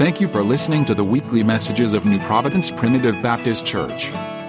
[0.00, 4.06] Thank you for listening to the weekly messages of New Providence Primitive Baptist Church.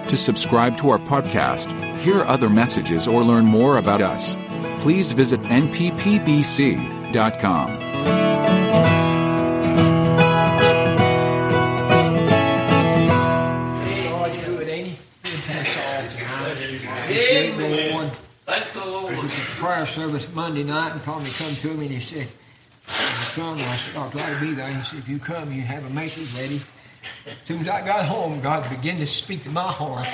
[0.08, 4.38] To subscribe to our podcast, hear other messages, or learn more about us,
[4.80, 7.12] please visit nppbc.com.
[14.10, 14.96] Lord, you good, ain't he?
[15.22, 16.52] Good to us all tonight.
[17.04, 18.10] Appreciate the Lord.
[18.46, 19.12] Thank the Lord.
[19.12, 22.26] There was a prayer service Monday night, and Tommy come to me and he said,
[22.26, 22.41] "You
[23.34, 25.62] come?" And I said, "I'm glad to be there." He said, "If you come, you
[25.62, 26.60] have a message ready."
[27.26, 30.06] As soon as I got home, God began to speak to my heart.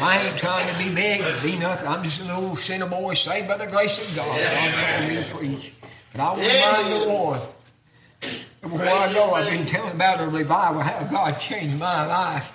[0.00, 1.88] I ain't trying to be big or be nothing.
[1.88, 4.40] I'm just a little sinner boy saved by the grace of God.
[4.40, 5.74] I'm me to preach.
[6.12, 7.40] But I want to mind the Lord.
[8.60, 12.52] Before I go, I've been telling about a revival, how God changed my life,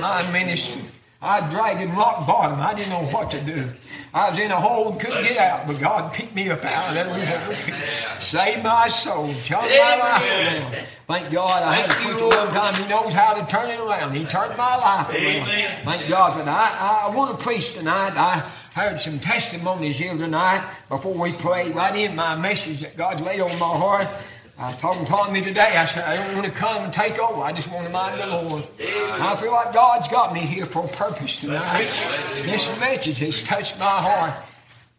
[0.00, 0.84] my ministry.
[1.20, 2.60] I dragged rock bottom.
[2.60, 3.72] I didn't know what to do.
[4.14, 6.88] I was in a hole and couldn't get out, but God picked me up out
[6.88, 8.20] of that hole.
[8.20, 10.86] Saved my soul, my life around.
[11.06, 12.74] Thank God I had a preacher one time.
[12.74, 14.14] He knows how to turn it around.
[14.14, 15.46] He turned my life around.
[15.84, 16.48] Thank God that.
[16.48, 18.12] I, I want to preach tonight.
[18.16, 18.40] I
[18.74, 23.40] heard some testimonies here tonight before we pray right in my message that God laid
[23.40, 24.08] on my heart.
[24.58, 25.60] I was talking to Tommy today.
[25.60, 27.42] I said, I don't want to come and take over.
[27.42, 28.64] I just want to mind the Lord.
[28.80, 31.84] I feel like God's got me here for a purpose tonight.
[32.42, 34.34] This message has touched my heart.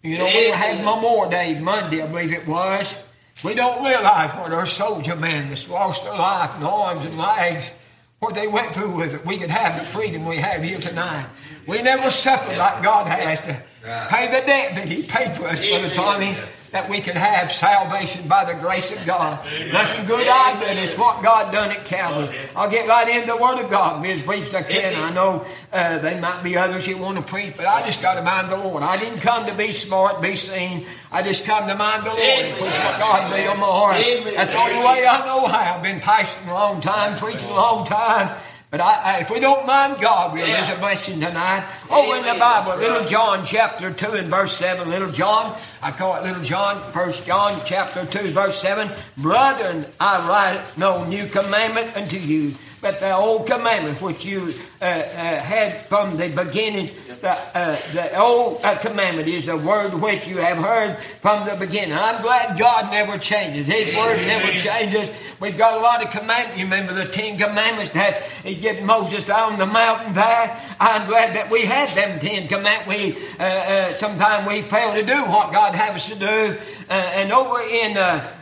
[0.02, 2.98] You know, we had Memorial Day Monday, I believe it was.
[3.44, 7.74] We don't realize what our soldier men that's lost their life and arms and legs,
[8.20, 9.26] what they went through with it.
[9.26, 11.26] We could have the freedom we have here tonight.
[11.68, 13.62] We never suffered like God has to
[14.08, 16.38] pay the debt that He paid for us, Brother Tommy
[16.72, 19.40] that we can have salvation by the grace of God.
[19.74, 20.78] Nothing good I did.
[20.78, 22.36] It's what God done at Calvary.
[22.56, 24.96] I'll get right into the Word of God as brief as I can.
[25.02, 28.16] I know uh, there might be others who want to preach, but I just got
[28.16, 28.84] to mind the Lord.
[28.84, 30.86] I didn't come to be smart, be seen.
[31.12, 33.98] I just come to mind the Lord and preach what God laid on my heart.
[34.36, 35.76] That's the only way I know how.
[35.76, 38.38] I've been pastoring a long time, preaching a long time.
[38.72, 41.68] But I, I, if we don't mind God, we'll lose a blessing tonight.
[41.90, 44.88] Over in the Bible, Little John chapter 2 and verse 7.
[44.88, 48.88] Little John, I call it Little John, First John chapter 2 verse 7.
[49.18, 54.86] Brethren, I write no new commandment unto you, but the old commandment which you uh,
[54.86, 56.90] uh, had from the beginning.
[57.22, 61.56] The, uh, the old uh, commandment is the word which you have heard from the
[61.56, 61.94] beginning.
[61.94, 63.68] I'm glad God never changes.
[63.68, 65.10] His word never changes.
[65.40, 66.58] We've got a lot of commandments.
[66.58, 70.62] You remember the Ten Commandments that He gave Moses on the mountain there?
[70.80, 72.88] I'm glad that we had them Ten Commandments.
[72.88, 76.58] We uh, uh, sometimes we fail to do what God has us to do.
[76.90, 77.98] Uh, and over in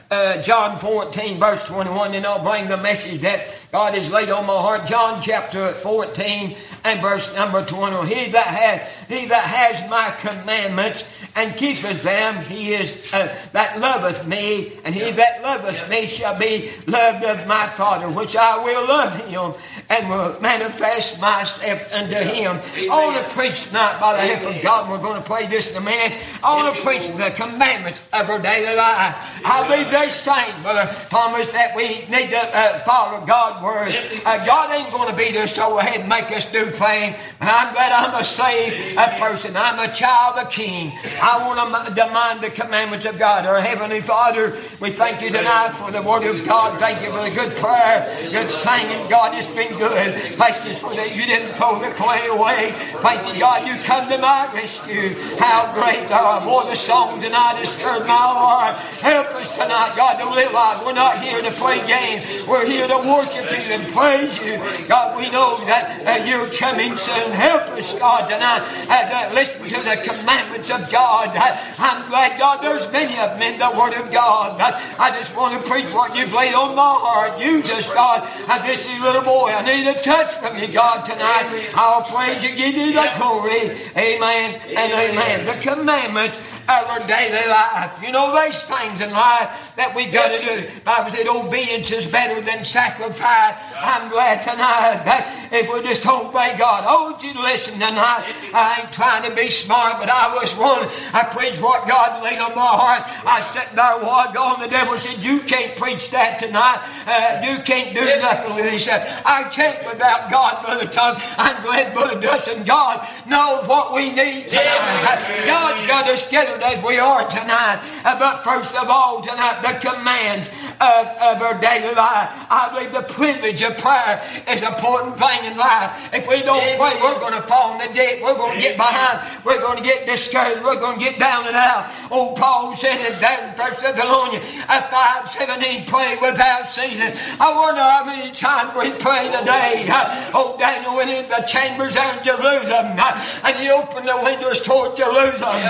[0.10, 4.46] uh, John 14, verse 21, and I'll bring the message that God has laid on
[4.46, 4.86] my heart.
[4.88, 8.08] John chapter 14 and verse number 21.
[8.08, 11.04] He that has, he that has my commandments
[11.36, 16.38] and keepeth them, he is uh, that loveth me, and he that loveth me shall
[16.40, 19.54] be loved of my Father, which I will love him
[19.90, 22.60] and will manifest myself unto him.
[22.92, 24.90] I want to preach tonight by the help of God.
[24.90, 26.18] We're going to pray this in a minute.
[26.44, 29.16] I want to preach the commandments of our daily life.
[29.46, 33.96] I believe they're saying, Brother Thomas, that we need to uh, follow God's word.
[34.26, 37.16] Uh, God ain't going to be there so ahead and make us do things.
[37.40, 39.56] I'm glad I'm a saved uh, person.
[39.56, 40.92] I'm a child of King.
[41.22, 43.46] I want to demand the commandments of God.
[43.46, 46.80] Our Heavenly Father, we thank you tonight for the word of God.
[46.80, 49.10] Thank you for the good prayer, good singing.
[49.10, 50.38] God, it's been good.
[50.38, 52.72] Thank you for that you didn't throw the clay away.
[53.02, 55.16] Thank you, God, you come to my rescue.
[55.38, 56.44] How great thou art.
[56.44, 58.78] Boy, the song tonight has stirred my heart.
[59.00, 62.26] Help us tonight, God, to realize we're not here to play games.
[62.48, 64.58] We're here to worship you and praise you.
[64.88, 67.32] God, we know that uh, you're coming soon.
[67.32, 71.36] Help us, God, tonight and uh, listen to the commandments of God.
[71.36, 74.60] I'm glad, God, there's many of them in the Word of God.
[74.60, 77.40] I just want to preach what you've laid on my heart.
[77.40, 78.28] Use us, God.
[78.48, 79.52] And this is little boy.
[79.52, 81.72] I need a touch from you, God, tonight.
[81.76, 83.72] I'll praise you, give you the glory.
[83.98, 85.46] Amen and amen.
[85.46, 88.02] The commandments our daily life.
[88.04, 90.68] You know, there's things in life that we've got to do.
[90.84, 93.56] Bible said obedience is better than sacrifice.
[93.76, 98.28] I'm glad tonight that if we just obey God, I want you to listen tonight.
[98.54, 100.84] I ain't trying to be smart, but I was one.
[101.14, 103.04] I preached what God laid on my heart.
[103.26, 106.84] I sat there a while ago, and the devil said, You can't preach that tonight.
[107.08, 111.16] Uh, you can't do nothing with said, I can't without God, Brother Tom.
[111.38, 115.46] I'm glad Brother Dustin, God knows what we need tonight.
[115.46, 117.80] God's got us together as we are tonight.
[118.04, 120.50] But first of all, tonight, the commands
[120.80, 122.30] of, of our daily life.
[122.50, 126.14] I believe the privilege of prayer is an important thing in life.
[126.14, 128.22] If we don't pray, we're going to fall in the debt.
[128.22, 129.26] We're going to get behind.
[129.44, 130.64] We're going to get discouraged.
[130.64, 131.90] We're going to get down and out.
[132.12, 133.14] Old Paul said in
[133.58, 137.14] First Thessalonians, at 5 17, pray without ceasing.
[137.40, 139.86] I wonder how many times we pray today.
[140.34, 145.62] Oh, Daniel went in the chambers of Jerusalem and he opened the windows toward Jerusalem.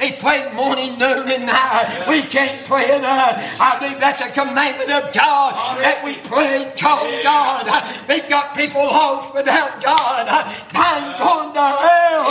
[0.00, 2.06] He prayed morning, noon, and night.
[2.08, 3.36] We can't pray enough.
[3.60, 7.68] I believe that's a commandment of God that we pray and call God.
[8.08, 10.26] We've got people lost without God.
[10.68, 12.24] Time going to hell.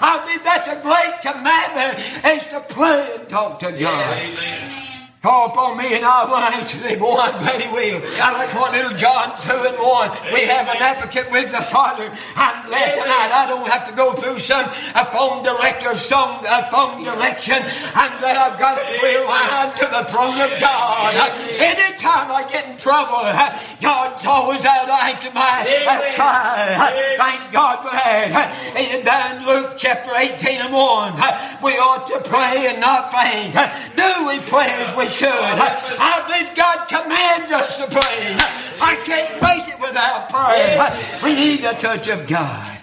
[0.00, 4.18] I believe that's a great commandment is to pray and talk to God.
[4.18, 4.93] Amen.
[5.24, 7.00] Call upon me and I will answer thee.
[7.00, 7.96] Boy, I'm glad he will.
[8.20, 10.36] I like what little John 2 and 1.
[10.36, 12.12] We have an advocate with the Father.
[12.36, 16.68] I'm glad tonight I don't have to go through some a phone director, some a
[16.68, 17.56] phone direction.
[17.96, 21.16] I'm glad I've got a clear line to the throne of God.
[21.56, 23.24] Anytime I get in trouble,
[23.80, 25.64] God's always out to my
[26.20, 27.16] cry.
[27.16, 28.52] Thank God for that.
[28.76, 31.16] And then Luke chapter 18 and 1.
[31.64, 33.56] We ought to pray and not faint.
[33.96, 35.30] Do we pray as we should.
[35.30, 38.36] I believe God commands us to pray.
[38.80, 40.90] I can't face it without prayer.
[41.22, 42.78] We need the touch of God.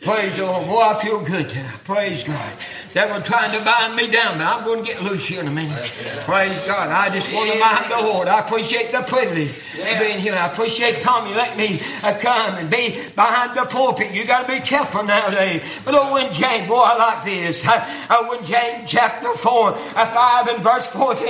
[0.00, 0.68] Praise the Lord.
[0.68, 1.50] Boy, I feel good.
[1.84, 2.52] Praise God.
[2.96, 5.48] They were trying to bind me down, but I'm going to get loose here in
[5.48, 5.76] a minute.
[6.24, 6.88] Praise God.
[6.88, 8.26] I just want to mind the Lord.
[8.26, 10.32] I appreciate the privilege of being here.
[10.32, 14.12] I appreciate Tommy let me uh, come and be behind the pulpit.
[14.14, 15.60] You got to be careful nowadays.
[15.84, 17.68] But oh, when James, boy, I like this.
[17.68, 21.26] Uh, oh, when James chapter 4, uh, 5 and verse 14.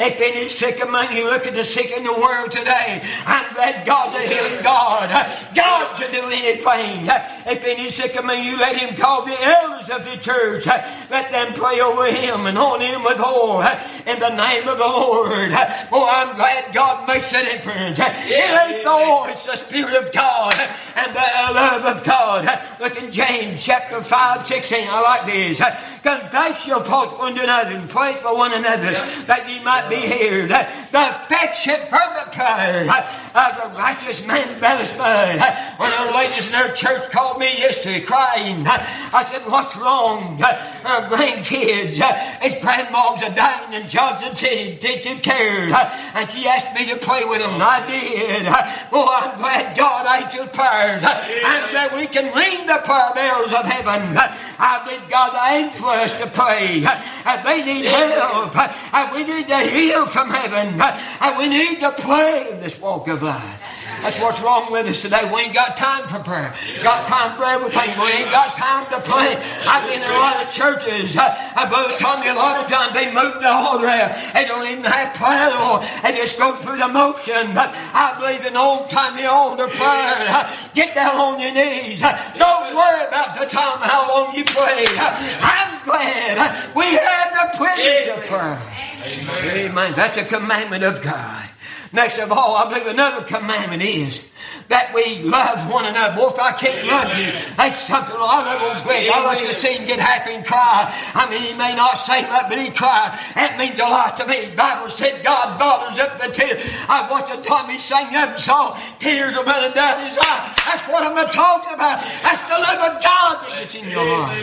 [0.00, 3.04] If any sick among you, look at the sick in the world today.
[3.26, 5.10] I'm glad God's a healing God.
[5.54, 7.10] God to do anything.
[7.44, 10.66] If any sick among you, let him call the elders of the church
[11.10, 13.62] let them pray over him and on him with oil
[14.06, 15.50] in the name of the Lord.
[15.92, 17.98] Oh, I'm glad God makes a difference.
[17.98, 20.54] It ain't the oil, it's the Spirit of God
[20.96, 22.60] and the love of God.
[22.78, 24.86] Look in James chapter 5, 16.
[24.88, 25.60] I like this.
[26.02, 28.92] Confess your faults one to another and pray for one another
[29.28, 30.48] that ye might be healed.
[30.48, 35.38] The affection from the prayer uh, uh, of a righteous man availeth much.
[35.78, 38.66] One of the ladies in our church called me yesterday crying.
[38.66, 38.80] Uh,
[39.12, 40.38] I said, What's wrong?
[40.38, 42.00] Her grandkids,
[42.40, 45.68] his grandmas are dying in Johnson City, taking care.
[46.14, 48.46] And she asked me to pray with them, I did.
[48.92, 51.04] Oh, I'm glad God answered prayers.
[51.04, 54.16] And that we can ring the prayer bells of heaven.
[54.58, 56.84] I believe God aimed for us to pray.
[57.26, 58.56] And they need help.
[58.94, 60.80] And we need to heal from heaven.
[60.80, 63.79] And we need to pray in this walk of life.
[64.02, 65.28] That's what's wrong with us today.
[65.32, 66.54] We ain't got time for prayer.
[66.82, 67.90] Got time for everything.
[68.00, 69.36] We ain't got time to pray.
[69.68, 71.16] I've been in a lot of churches.
[71.16, 73.86] Uh, Brother told me a lot of times they move the altar.
[74.32, 77.52] They don't even have prayer or they just go through the motion.
[77.52, 80.16] But I believe in old timey altar prayer.
[80.32, 82.02] Uh, get down on your knees.
[82.02, 84.84] Uh, don't worry about the time how long you pray.
[84.96, 85.12] Uh,
[85.44, 88.58] I'm glad we have the privilege of prayer.
[89.04, 89.70] Amen.
[89.70, 89.92] Amen.
[89.94, 91.44] That's a commandment of God.
[91.92, 94.22] Next of all, I believe another commandment is
[94.70, 96.14] that we love one another.
[96.14, 99.10] Boy, if I can't love you, that's something I love old Greg.
[99.10, 100.86] I like to see him get happy and cry.
[101.14, 103.10] I mean, he may not say much, but he cry.
[103.34, 104.46] That means a lot to me.
[104.46, 106.62] The Bible said God bottles up the tears.
[106.86, 108.78] I watched Tommy sing that song.
[109.00, 110.54] Tears are running down his eye.
[110.62, 112.06] That's what I'm talking about.
[112.22, 114.38] That's the love of God that's in your heart.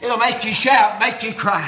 [0.00, 1.66] It'll make you shout, make you cry.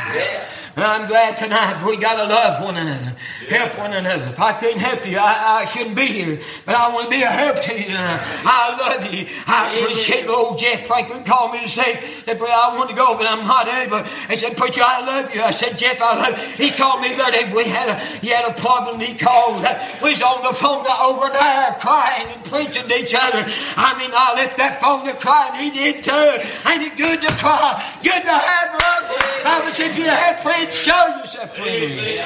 [0.79, 3.13] And I'm glad tonight we got to love one another,
[3.49, 4.27] help one another.
[4.27, 6.39] If I couldn't help you, I, I shouldn't be here.
[6.65, 8.23] But I want to be a help to you tonight.
[8.47, 9.27] I love you.
[9.49, 13.27] I appreciate old Jeff Franklin called me to say that I want to go, but
[13.27, 14.07] I'm not able.
[14.31, 15.43] He said, Preacher, I love you.
[15.43, 16.67] I said, Jeff, I love you.
[16.67, 17.51] He called me that day.
[17.53, 19.01] We had a, he had a problem.
[19.01, 19.67] He called.
[20.01, 23.43] We was on the phone over there crying and preaching to each other.
[23.75, 26.39] I mean, I left that phone to cry, and he did too.
[26.71, 27.83] Ain't it good to cry?
[27.99, 29.11] Good to have love.
[29.43, 32.21] I was if you had friends show yourself to me.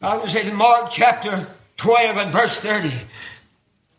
[0.00, 2.92] I was in Mark chapter 12 and verse 30.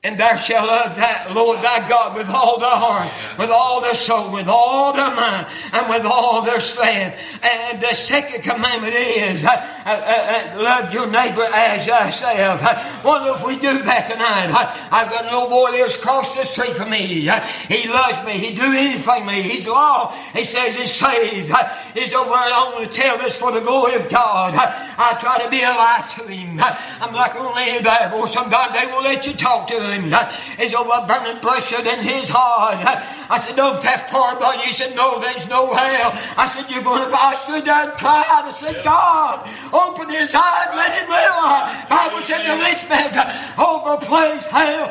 [0.06, 3.96] And thou shalt love that Lord thy God with all thy heart, with all their
[3.96, 7.16] soul, with all their mind, and with all their strength.
[7.42, 12.60] And the second commandment is, uh, uh, uh, love your neighbor as yourself.
[13.06, 14.52] wonder if we do that tonight.
[14.92, 17.08] I've got an old boy lives across the street from me.
[17.08, 18.34] he loves me.
[18.34, 19.42] He'd do anything for me.
[19.42, 20.12] He's law.
[20.36, 21.48] He says he's saved.
[21.96, 22.34] he's over.
[22.36, 24.52] I want to tell this for the glory of God.
[24.54, 26.60] I try to be a light to him.
[27.00, 28.10] I'm like only there.
[28.10, 29.93] Boy, sometimes they will let you talk to him.
[29.94, 30.12] Him
[30.60, 32.82] is over burning pressure in his heart.
[33.30, 36.12] I said, don't that far, but he said, no, there's no hell.
[36.38, 38.26] I said, you're going to, I stood there and cried.
[38.28, 41.86] I said, God, open his eyes, let him realize.
[41.88, 43.14] Bible said the rich man
[43.56, 44.90] overplays hell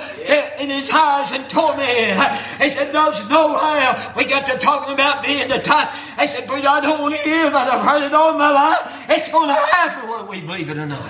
[0.59, 2.19] in his eyes and torment.
[2.63, 4.15] He said, there's no hell.
[4.17, 5.89] We got to talking about being the time.
[6.17, 7.69] I said, but I don't want to hear that.
[7.69, 9.05] I've heard it all my life.
[9.09, 11.03] It's going to happen whether we believe it or not.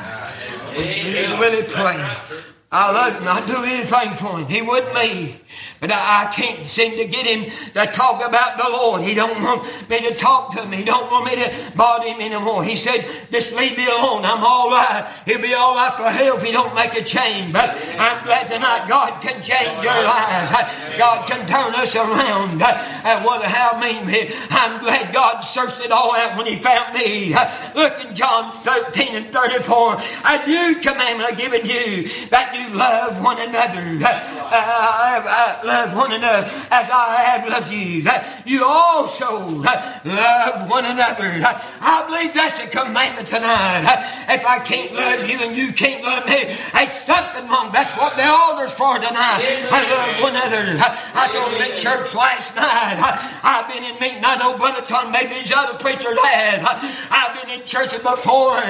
[0.76, 2.51] We really pray.
[2.74, 3.28] I love him.
[3.28, 4.46] I'd do anything for him.
[4.46, 5.36] He wouldn't me.
[5.82, 9.02] But I, I, can't seem to get him to talk about the Lord.
[9.02, 10.70] He don't want me to talk to him.
[10.70, 12.62] He don't want me to bother him anymore.
[12.62, 14.24] He said, just leave me alone.
[14.24, 15.02] I'm all right.
[15.26, 17.52] He'll be all right for hell if he don't make a change.
[17.52, 20.96] But I'm glad tonight God can change your life.
[20.96, 22.62] God can turn us around.
[22.62, 24.06] And what how mean
[24.50, 27.34] I'm glad God searched it all out when he found me.
[27.74, 29.96] Look in John 13 and 34.
[30.26, 33.82] A new commandment I've given you that you love one another.
[34.04, 38.04] Uh, uh, uh, love one another as I have loved you.
[38.44, 41.40] You also love one another.
[41.80, 43.88] I believe that's a commandment tonight.
[44.28, 47.72] If I can't love you and you can't love me, it's something wrong.
[47.72, 49.40] That's what the altar's for tonight.
[49.72, 50.76] I love one another.
[51.16, 53.00] I told them at church last night.
[53.40, 54.20] I've been in meeting.
[54.24, 56.60] I know Brother Tom, maybe these other preachers have.
[57.08, 58.60] I've been in churches before.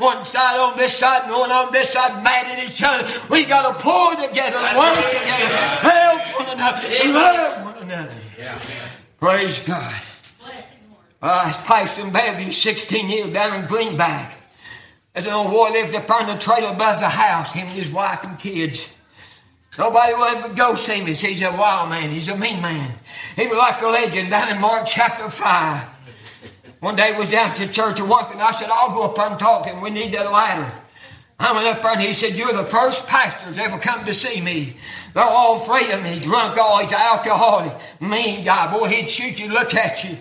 [0.00, 3.04] One side on this side and one on this side, mad at each other.
[3.28, 5.50] We got to pull together, work together,
[5.84, 8.14] help one another, love one another.
[8.38, 8.58] Yeah.
[9.18, 9.94] Praise God.
[11.20, 14.36] Uh, I passed in Bellevue 16 years down in Greenback.
[15.12, 17.90] There's an old boy lived up on the trailer above the house, him and his
[17.90, 18.88] wife and kids.
[19.76, 21.06] Nobody would ever go see him.
[21.06, 22.10] He's a wild man.
[22.10, 22.92] He's a mean man.
[23.34, 25.88] He was like a legend down in Mark chapter 5.
[26.80, 28.40] One day was down to church and walking.
[28.40, 29.80] I said, I'll go up and talk to him.
[29.80, 30.70] We need that ladder.
[31.40, 34.40] I went up and he said, You're the first pastor that's ever come to see
[34.40, 34.76] me.
[35.14, 36.20] They're all afraid of me.
[36.20, 38.72] Drunk, he's alcoholic, mean guy.
[38.72, 40.16] Boy, he'd shoot you, look at you.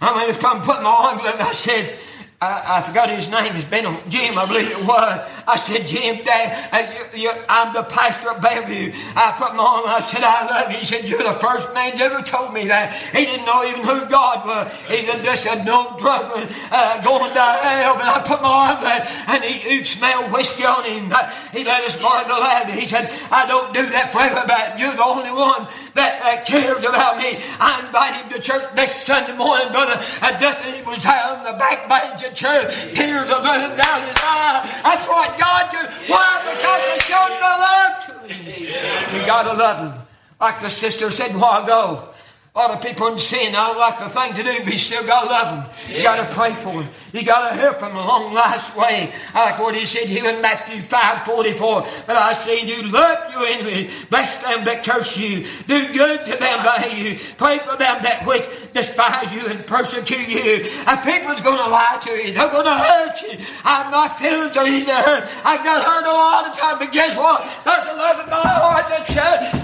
[0.00, 1.40] I mean, come put my arms up.
[1.40, 1.96] I said,
[2.42, 3.54] I, I, forgot his name.
[3.54, 5.14] It's been Jim, I believe it was.
[5.46, 8.90] I said, Jim, Dad, you, I'm the pastor of Bellevue.
[9.14, 9.86] I put my arm.
[9.86, 10.82] I said, I love you.
[10.82, 12.98] He said, You're the first man that ever told me that.
[13.14, 14.74] He didn't know even who God was.
[14.90, 17.94] He said, just a no drug uh, going to hell.
[17.94, 21.14] But I put my arm there, and he, he'd smell whiskey on him.
[21.54, 22.74] He let us borrow the ladder.
[22.74, 24.82] He said, I don't do that for everybody.
[24.82, 27.38] You're the only one that, cares about me.
[27.60, 29.94] I invite him to church next Sunday morning, brother.
[30.22, 32.94] And Dustin, was down the back bench at church.
[32.94, 34.80] Tears are running down his eye.
[34.82, 35.86] That's what God did.
[36.10, 36.40] Why?
[36.54, 39.20] Because He showed the love to him.
[39.20, 40.06] You got to love him.
[40.40, 42.08] Like the sister said a while ago,
[42.54, 44.78] a lot of people in sin, I don't like the thing to do, but you
[44.78, 45.96] still got to love them.
[45.96, 46.92] You got to pray for them.
[47.14, 49.08] You got to help them along life's way.
[49.32, 51.86] I like what he said here in Matthew 5 44.
[52.06, 56.30] But I say you love your enemy, bless them that curse you, do good to
[56.32, 58.44] them that hate you, pray for them that which
[58.74, 60.68] despise you and persecute you.
[60.84, 62.32] And people's going to lie to you.
[62.32, 63.32] They're going to hurt you.
[63.64, 65.24] I'm not feeling so easy to hurt.
[65.44, 67.48] I got hurt a lot of time, but guess what?
[67.64, 69.08] There's a love in my heart that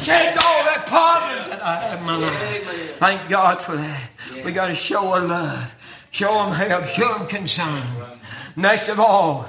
[0.01, 2.78] sheds all that problems that I have in my life.
[2.99, 4.11] Thank God for that.
[4.45, 5.77] We got to show our love,
[6.11, 7.83] show them help, show them concern.
[8.57, 9.49] Next of all,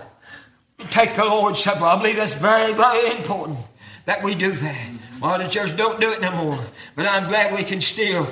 [0.90, 1.84] take the Lord's Supper.
[1.84, 3.60] I believe that's very, very important
[4.06, 4.90] that we do that.
[5.22, 6.60] Well, the church don't do it no more,
[6.96, 8.28] but I'm glad we can still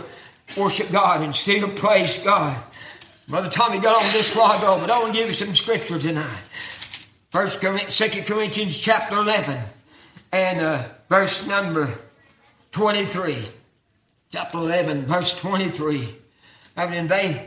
[0.55, 2.57] worship God and still praise God.
[3.27, 5.99] Brother Tommy got on this while ago, but I want to give you some scripture
[5.99, 6.39] tonight.
[7.29, 9.59] First, Second Corinthians chapter eleven
[10.31, 11.93] and uh, verse number
[12.71, 13.43] twenty-three
[14.31, 16.07] chapter 11, verse 23.
[16.75, 17.39] Have it in vain.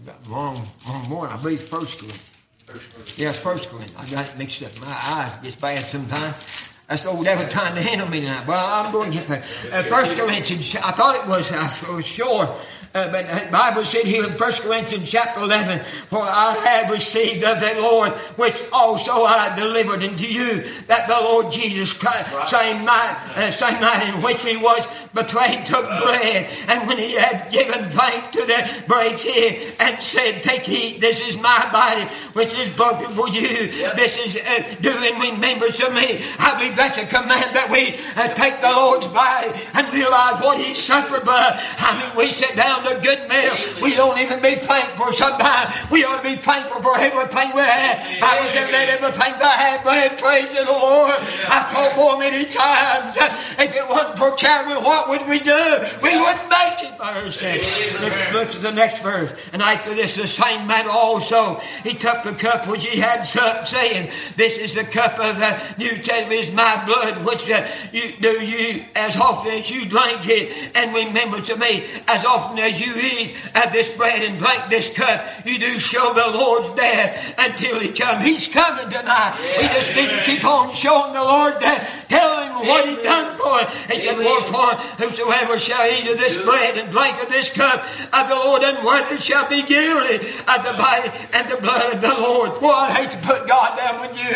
[0.00, 1.30] I got wrong, wrong one.
[1.30, 3.18] I believe it's First Corinthians.
[3.18, 3.96] Yes, First Corinthians.
[3.98, 4.80] I got it mixed up.
[4.80, 6.68] My eyes get bad sometimes.
[6.88, 8.46] That's the old devil trying to handle me tonight.
[8.46, 9.44] Well, I'm going to get there.
[9.72, 10.76] Uh, First Corinthians.
[10.76, 11.50] I thought it was.
[11.50, 12.54] I was sure
[12.94, 15.80] uh, but the Bible said here in 1 Corinthians chapter 11,
[16.10, 21.18] For I have received of the Lord, which also I delivered unto you, that the
[21.20, 22.48] Lord Jesus Christ, right.
[22.48, 27.12] same night, uh, same night in which he was betrayed, took bread, and when he
[27.12, 32.02] had given thanks to the break it, and said, Take heed, this is my body,
[32.34, 33.70] which is broken for you.
[33.94, 36.20] This is uh, doing remembrance of me.
[36.38, 40.58] I believe that's a command that we uh, take the Lord's body and realize what
[40.58, 41.24] he suffered.
[41.24, 43.54] But I mean, we sit down to a good meal.
[43.80, 45.72] We don't even be thankful sometimes.
[45.90, 48.02] We ought to be thankful for everything we have.
[48.22, 51.14] I was in let everything I have, but praise the Lord.
[51.46, 53.14] I told more many times,
[53.58, 55.78] if it wasn't for charity, what what would we do?
[56.02, 57.60] We wouldn't make it, verse said.
[58.00, 59.32] Look, look to the next verse.
[59.52, 63.68] And after this, the same manner also, he took the cup which he had supped,
[63.68, 68.12] saying, This is the cup of the New Testament, is my blood, which uh, you
[68.20, 72.80] do you as often as you drink it, and remember to me, as often as
[72.80, 77.34] you eat of this bread and drink this cup, you do show the Lord's death
[77.38, 78.22] until he come.
[78.22, 79.36] He's coming tonight.
[79.58, 83.36] We just need to keep on showing the Lord that, tell him what he done
[83.38, 83.84] for us.
[83.90, 88.28] He said, Wherefore, whosoever shall eat of this bread and drink of this cup of
[88.28, 92.60] the Lord unworthy shall be guilty of the body and the blood of the Lord.
[92.60, 94.32] Boy, I hate to put God down with you.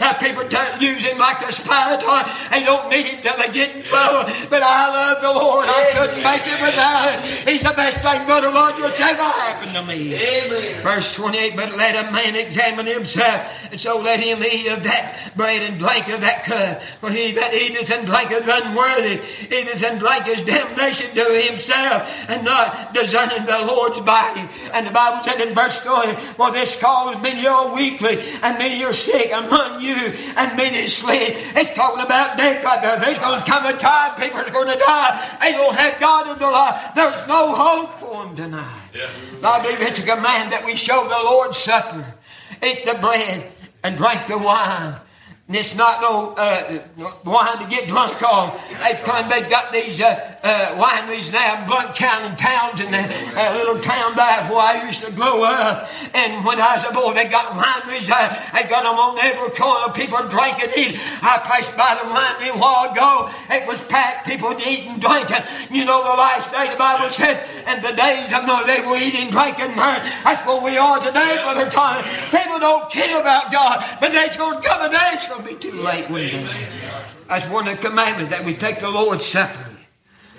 [0.00, 2.22] Uh, people don't use him like a spy toy.
[2.50, 4.30] They don't need him till they get in trouble.
[4.50, 5.66] But I love the Lord.
[5.68, 7.48] I couldn't make it without him.
[7.48, 10.14] He's the best thing, Brother Roger, that's ever happened to me.
[10.14, 10.82] Amen.
[10.82, 15.32] Verse 28, but let a man examine himself, and so let him eat of that
[15.36, 16.82] bread and drink of that cup.
[16.82, 22.94] For he that eateth and drinketh unworthy, eateth and drinketh damnation to himself, and not
[22.94, 24.42] discerning the Lord's body.
[24.74, 28.84] And the Bible said in verse 30, For this cause many are weakly, and many
[28.84, 29.94] are sick among you,
[30.36, 31.34] and many sleep.
[31.54, 32.98] It's talking about death right there.
[32.98, 35.38] There's going to come a time people are going to die.
[35.40, 36.94] They don't have God in their life.
[36.94, 38.82] There's no hope for them tonight.
[38.94, 39.08] Yeah.
[39.42, 42.04] I believe it's a command that we show the Lord's Supper.
[42.62, 43.50] Eat the bread
[43.82, 44.94] and drink the wine.
[45.48, 46.78] And it's not no uh,
[47.26, 48.54] wine to get drunk on.
[48.78, 53.52] They've come, they've got these uh, uh, wineries now in Blount County towns and a
[53.58, 55.90] little town there where I used to grow up.
[56.14, 58.06] And when I was a boy, they got wineries.
[58.06, 59.92] Uh, they got them on every corner.
[59.92, 60.94] People drink and eat.
[61.26, 63.28] I passed by the winery a while ago.
[63.50, 64.30] It was packed.
[64.30, 65.26] People eat and drink.
[65.74, 68.96] You know, the last day the Bible said, and the days of Noah, they were
[68.96, 70.06] eating, drinking, murder.
[70.22, 72.06] That's what we are today, Brother Tommy.
[72.30, 75.54] People don't care about God, but there's going to come a day going to be
[75.56, 76.68] too late one day.
[77.28, 79.70] That's one of the commandments that we take the Lord's Supper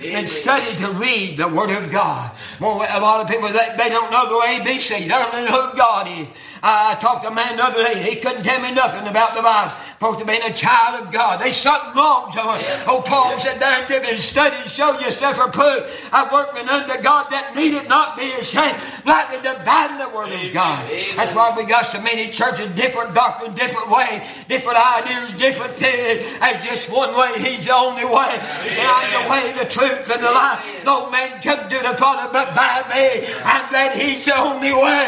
[0.02, 2.32] and study to read the Word of God.
[2.60, 4.90] Well, a lot of people, they, they don't know the ABC.
[4.90, 6.28] They don't know who God is.
[6.62, 8.04] I talked to a man the other day.
[8.04, 9.72] He couldn't tell me nothing about the Bible
[10.04, 11.40] supposed to be a child of God.
[11.40, 12.28] They something wrong.
[12.36, 12.92] Yeah.
[12.92, 15.88] Oh, Paul said there and study and show yourself approved.
[16.12, 18.76] I workman under God that needed not be ashamed,
[19.08, 20.84] rightly dividing the word of God.
[20.92, 21.16] Amen.
[21.16, 26.20] That's why we got so many churches, different doctrine, different way, different ideas, different things.
[26.36, 27.40] There's just one way.
[27.40, 28.36] He's the only way.
[28.76, 30.60] Said, I'm the way, the truth, and the life.
[30.84, 33.24] No man can do the Father but by me.
[33.40, 35.08] I'm glad He's the only way.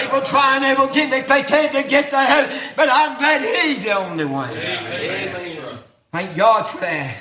[0.00, 3.18] People try and people trying every if they can to get to heaven, but I'm
[3.18, 5.78] glad He's the only way Amen.
[6.12, 7.16] Thank God for that.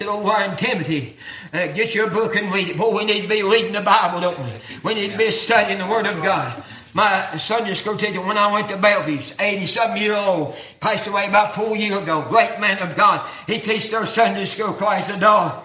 [0.00, 1.16] Little word Timothy,
[1.52, 2.76] uh, get your book and read it.
[2.76, 4.50] Boy, we need to be reading the Bible, don't we?
[4.82, 6.64] We need to be studying the Word of God.
[6.94, 11.54] My Sunday school teacher, when I went to Bellevue, 87 year old, passed away about
[11.54, 12.26] four years ago.
[12.28, 13.26] Great man of God.
[13.46, 15.64] He teached their Sunday school class the dog.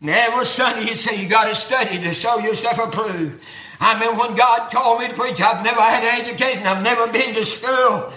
[0.00, 3.42] And every Sunday he'd say, you got to study to show yourself approved.
[3.80, 6.66] I mean, when God called me to preach, I've never had an education.
[6.66, 8.12] I've never been to school.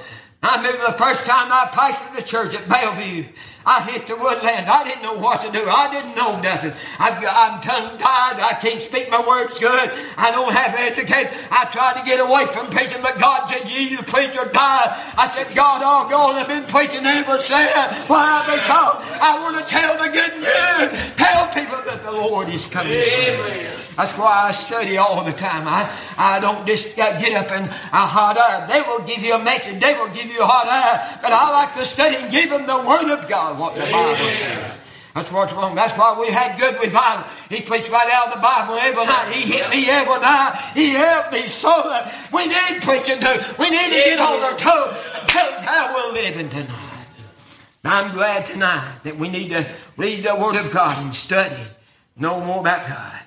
[0.48, 3.26] I remember the first time I pastored the church at Bellevue.
[3.66, 4.70] I hit the woodland.
[4.70, 5.66] I didn't know what to do.
[5.66, 6.74] I didn't know nothing.
[7.00, 8.38] I, am tongue tied.
[8.38, 9.90] I can't speak my words good.
[10.18, 11.34] I don't have education.
[11.50, 14.94] I tried to get away from preaching, but God said, You either preach or die.
[15.18, 16.36] I said, God, all gone.
[16.36, 17.74] I've been preaching ever since.
[18.06, 18.46] Why?
[18.46, 21.16] Because I want to tell the good news.
[21.18, 22.94] Tell people that the Lord is coming.
[22.94, 23.86] Amen.
[23.96, 25.68] That's why I study all the time.
[25.68, 28.68] I, I don't just get up and a hot air.
[28.68, 29.80] They will give you a message.
[29.80, 31.20] They will give you a hot air.
[31.22, 34.76] But I like to study and give them the Word of God, what the Bible.
[35.16, 35.76] That's what's wrong.
[35.76, 37.26] That's why we had good revival.
[37.50, 39.32] He preached right out of the Bible every night.
[39.32, 40.72] He hit me every night.
[40.74, 43.40] He helped me so that we need preaching too.
[43.58, 47.08] We need to get on our toes and tell how we're living tonight.
[47.86, 49.66] I'm glad tonight that we need to
[49.96, 51.56] read the Word of God and study,
[52.18, 53.20] know more about God.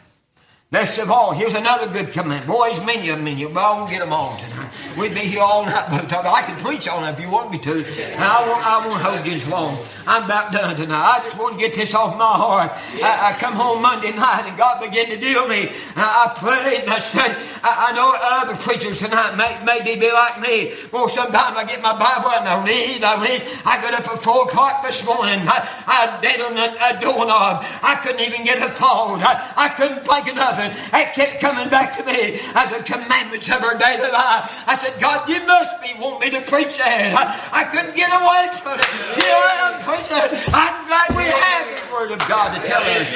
[0.70, 2.46] Next of all, here's another good command.
[2.46, 4.70] Boys, many of them you, but I won't get them all tonight.
[4.96, 7.50] We'd be here all night, but uh, I can preach on it if you want
[7.50, 7.82] me to.
[8.16, 9.78] Now, I won't, I won't hold you as long.
[10.08, 11.04] I'm about done tonight.
[11.04, 12.72] I just want to get this off my heart.
[13.04, 15.68] I, I come home Monday night and God began to deal me.
[16.00, 17.36] I, I prayed and I studied.
[17.60, 20.72] I, I, know other preachers tonight may, maybe be like me.
[20.92, 23.42] Well, sometimes I get my Bible and I read, I read.
[23.68, 25.44] I got up at 4 o'clock this morning.
[25.44, 27.60] I, I dead on a, a doorknob.
[27.84, 29.20] I couldn't even get a phone.
[29.20, 33.52] I, I couldn't think of nothing It kept coming back to me as the commandments
[33.52, 34.48] of our daily life.
[34.64, 37.14] I said, God, you must be want me to preach that.
[37.14, 38.88] I, I couldn't get away from it.
[39.22, 40.28] Here I am preaching.
[40.54, 43.08] I'm glad we have the Word of God to tell us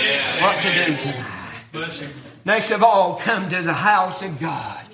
[0.43, 2.13] what to do tonight.
[2.45, 4.85] Next of all, come to the house of God.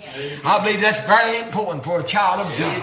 [0.45, 2.83] I believe that's very important for a child of God.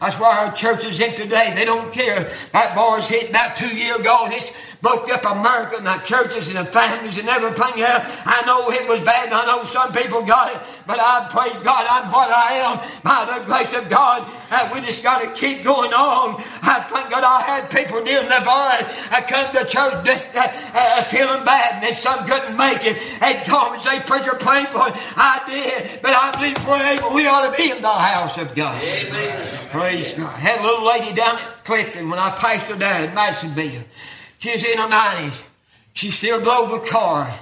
[0.00, 2.32] That's why our church is in today, they don't care.
[2.52, 4.26] That bar's hit about two years ago.
[4.30, 4.50] It's
[4.82, 8.02] broke up America and the churches and the families and everything else.
[8.26, 11.56] I know it was bad and I know some people got it, but I praise
[11.62, 14.28] God I'm what I am by the grace of God.
[14.50, 16.42] Uh, we just got to keep going on.
[16.62, 18.74] I thank God I had people near the bar.
[19.14, 22.98] I come to church just, uh, uh, feeling bad and some couldn't make it.
[23.20, 24.94] They'd call and say, Preacher, pray for it.
[25.14, 28.82] I did, but I believe forever we ought to be in the house of God.
[28.82, 29.68] Amen.
[29.70, 30.26] Praise God.
[30.26, 33.84] I had a little lady down at Clifton when I pastored there at Madisonville.
[34.42, 35.40] She was in her 90s.
[35.92, 37.32] She still drove a car.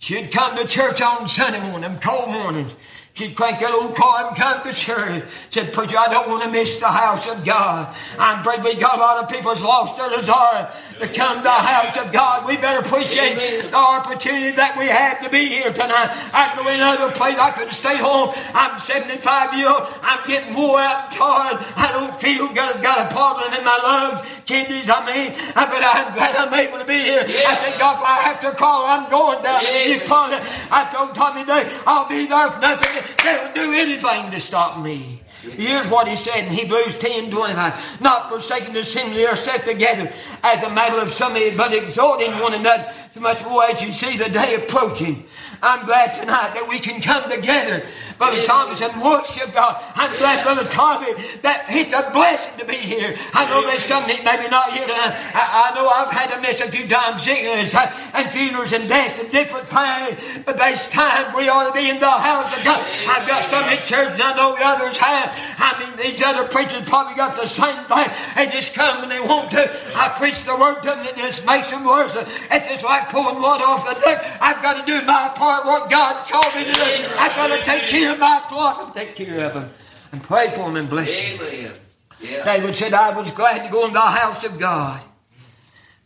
[0.00, 2.74] She'd come to church on Sunday morning, cold mornings.
[3.14, 5.24] She'd crank that old car and come to church.
[5.48, 7.96] Said, Preacher, I don't want to miss the house of God.
[8.18, 11.50] I'm afraid we got a lot of people's lost their desire to come to the
[11.50, 12.46] house of God.
[12.46, 13.70] We better appreciate Amen.
[13.70, 16.12] the opportunity that we have to be here tonight.
[16.32, 17.40] I could go in another place.
[17.40, 18.30] I could stay home.
[18.52, 19.88] I'm 75 years old.
[20.02, 21.56] I'm getting more out tired.
[21.76, 22.76] I don't feel good.
[22.76, 24.28] I've got a problem in my lungs.
[24.44, 25.32] Kidneys, I mean.
[25.56, 27.24] Uh, but I'm glad I'm able to be here.
[27.24, 27.48] Yeah.
[27.48, 29.64] I said, God, if I have to call, I'm going down.
[29.64, 29.96] Yeah.
[29.96, 30.42] You call it.
[30.70, 33.00] I told Tommy Day, I'll be there for nothing.
[33.24, 35.20] They will do anything to stop me.
[35.42, 38.00] Here's what he said in Hebrews 10 25.
[38.00, 42.92] Not forsaking the assembly ourselves together as a matter of some, but exhorting one another
[43.12, 45.26] so much more as you see the day approaching.
[45.62, 47.84] I'm glad tonight that we can come together
[48.20, 49.80] Brother Thomas, and worship God.
[49.96, 51.08] I'm glad, Brother Tommy,
[51.40, 53.16] that it's a blessing to be here.
[53.32, 55.16] I know there's some that maybe not here tonight.
[55.32, 58.84] I, I, know I've had to miss a few times sickness uh, and funerals and
[58.84, 62.60] deaths and different pain, but there's time we ought to be in the house of
[62.60, 62.84] God.
[63.08, 65.32] I've got some in church and I know the others have.
[65.56, 68.08] I mean, these other preachers probably got the same thing.
[68.36, 69.64] They just come and they want to.
[69.96, 72.12] I preach the word to them and it just makes them worse.
[72.12, 74.20] It's just like pulling water off the duck.
[74.44, 76.92] I've got to do my part, what God told me to do.
[77.16, 79.70] I've got to take care of my flock and take care of them
[80.12, 81.72] and pray for them and bless them.
[82.20, 82.44] Yeah.
[82.44, 85.00] David said, I was glad to go in the house of God.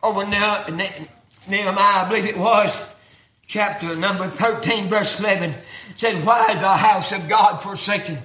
[0.03, 0.65] Over now,
[1.49, 2.77] Nehemiah, I believe it was,
[3.47, 5.55] chapter number 13, verse 11,
[5.97, 8.19] said, Why is the house of God forsaken?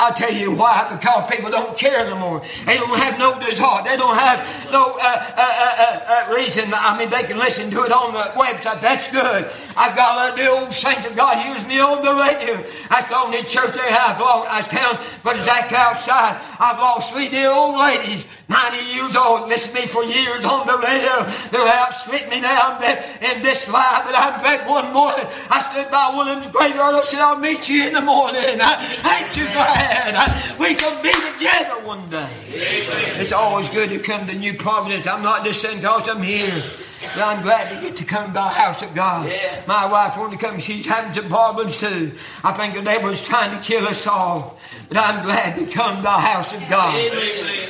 [0.00, 0.86] I'll tell you why.
[0.94, 2.42] Because people don't care no more.
[2.66, 3.82] They don't have no desire.
[3.82, 6.70] They don't have no uh, uh, uh, uh, reason.
[6.72, 8.80] I mean, they can listen to it on the website.
[8.80, 9.50] That's good.
[9.76, 12.62] I've got the old saint of God use me on the radio.
[12.88, 14.22] That's the only church they have.
[14.22, 16.40] I was telling Brother Zach outside.
[16.60, 20.78] I've lost three dear old ladies 90 years old, missed me for years on the
[20.78, 21.20] radio.
[21.52, 25.90] They're out split me now in this life, but I'm glad one morning I stood
[25.90, 28.40] by one of them's graveyard and said, I'll meet you in the morning.
[28.42, 32.30] I, ain't you glad I, we can be together one day.
[32.48, 33.20] Amen.
[33.20, 35.06] It's always good to come to New Providence.
[35.06, 36.62] I'm not just saying because I'm here.
[37.00, 39.28] But I'm glad to get to come to the house of God.
[39.28, 39.62] Yeah.
[39.68, 40.58] My wife wanted to come.
[40.58, 42.12] She's having some problems too.
[42.42, 44.58] I think the devil was trying to kill us all.
[44.88, 46.94] But I'm glad to come to the house of God.
[46.96, 47.68] Amen.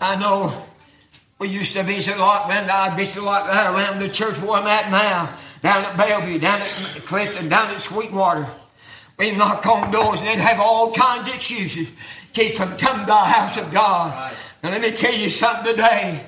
[0.00, 0.66] I know
[1.38, 2.68] we used to visit a lot, man.
[2.68, 5.34] I a lot that around the church where I'm at now.
[5.62, 8.46] Down at Bellevue, down at Clifton, down at Sweetwater.
[9.18, 11.88] We knock on doors and they'd have all kinds of excuses.
[12.34, 14.12] Keep from coming to the house of God.
[14.12, 14.34] Right.
[14.62, 16.22] Now let me tell you something today.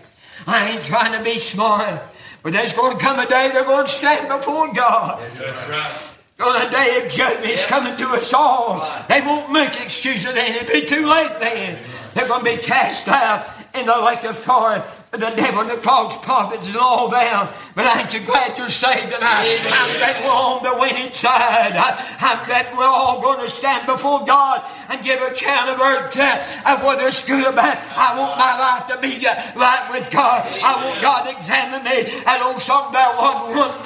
[0.46, 2.00] I ain't trying to be smart,
[2.42, 5.20] but there's going to come a day they're going to stand before God.
[5.20, 6.14] That's right.
[6.40, 8.88] On the day of judgment, it's coming to us all.
[9.08, 10.54] They won't make excuses then.
[10.54, 11.76] It'll be too late then.
[12.14, 15.76] They're going to be cast out in the lake of fire the devil and the
[15.76, 17.48] false prophets and all them.
[17.78, 19.62] But ain't you glad you're saved tonight?
[19.70, 21.78] I'm glad we're on the winning side.
[21.78, 25.78] I, am glad we're all going to stand before God and give a chant of
[25.78, 27.78] earth of whether it's good or bad.
[27.94, 30.42] I want my life to be uh, right with God.
[30.58, 32.18] I want God to examine me.
[32.26, 33.14] And oh, song about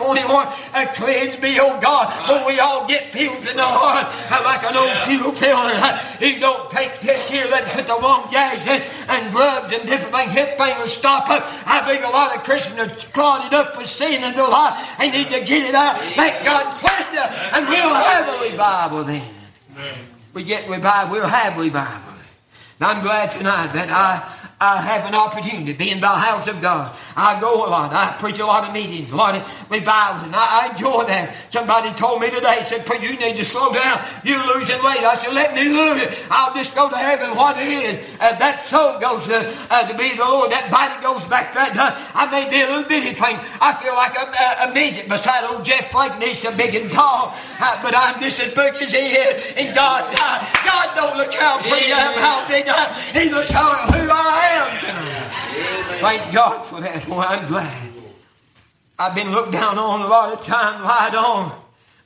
[0.00, 0.24] 141
[0.72, 2.08] and uh, cleanse me, oh God.
[2.32, 5.76] When we all get pills in the heart uh, like an old fuel feeling.
[6.16, 10.32] He don't take, care of that, put the wrong gas and grubs and different things.
[10.32, 11.44] Hip fingers stop up.
[11.68, 14.96] I believe a lot of Christians are clogged up with sin in their life.
[14.98, 16.00] They need to get it out.
[16.16, 17.02] Let God cleanse
[17.52, 19.28] and we'll have a revival then.
[20.32, 22.14] We get revival, we'll have revival.
[22.80, 26.46] And I'm glad tonight that I I have an opportunity to be in the house
[26.46, 26.94] of God.
[27.16, 27.92] I go a lot.
[27.92, 31.34] I preach a lot of meetings, a lot of revivals, and I, I enjoy that.
[31.50, 33.98] Somebody told me today, said, "But you need to slow down.
[34.22, 36.16] You're losing weight." I said, "Let me lose it.
[36.30, 37.34] I'll just go to heaven.
[37.34, 40.52] What it is, uh, that soul goes to, uh, to be the Lord.
[40.52, 41.74] That body goes back to that.
[41.74, 43.36] Uh, I may be a little bitty thing.
[43.60, 46.22] I feel like a, a, a midget beside old Jeff Frank.
[46.22, 47.34] He's so big and tall,
[47.82, 50.42] but I'm just as big as he is in God's eye.
[50.42, 53.22] Uh, God don't look how pretty I am, how big I am.
[53.22, 56.00] He looks how who I am tonight.
[56.00, 57.06] Thank God for that.
[57.06, 57.92] Boy, I'm glad.
[58.98, 61.52] I've been looked down on a lot of times, lied on.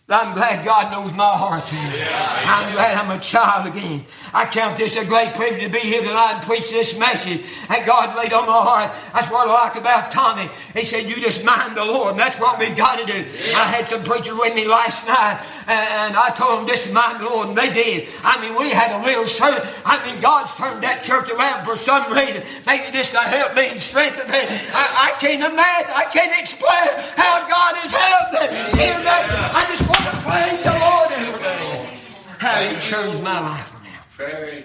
[0.06, 1.64] But I'm glad God knows my heart.
[1.66, 4.04] I'm glad I'm a child again.
[4.36, 7.40] I count this a great privilege to be here tonight and preach this message
[7.72, 8.92] that God laid on my heart.
[9.16, 10.52] That's what I like about Tommy.
[10.76, 12.10] He said, You just mind the Lord.
[12.12, 13.16] And that's what we got to do.
[13.16, 17.32] I had some preachers with me last night and I told them, Just mind the
[17.32, 17.48] Lord.
[17.48, 18.12] And they did.
[18.20, 19.64] I mean, we had a real sermon.
[19.88, 22.44] I mean, God's turned that church around for some reason.
[22.68, 24.44] Maybe just to help me and strengthen me.
[24.44, 25.96] I, I can't imagine.
[25.96, 28.84] I can't explain how God has helped me.
[28.84, 31.96] I just want to Praise the Lord, everybody.
[32.36, 33.75] How He changed my life
[34.18, 34.62] now.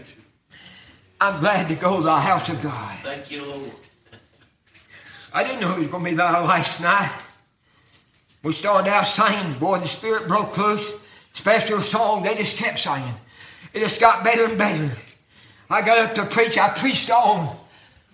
[1.19, 2.97] I'm glad to go to the house of God.
[3.03, 3.71] Thank you, Lord.
[5.33, 7.11] I didn't know it was going to be there last night.
[8.43, 9.57] We started out singing.
[9.59, 10.93] Boy, the Spirit broke loose.
[11.33, 12.23] Special song.
[12.23, 13.13] They just kept singing.
[13.73, 14.91] It just got better and better.
[15.69, 16.57] I got up to preach.
[16.57, 17.55] I preached on.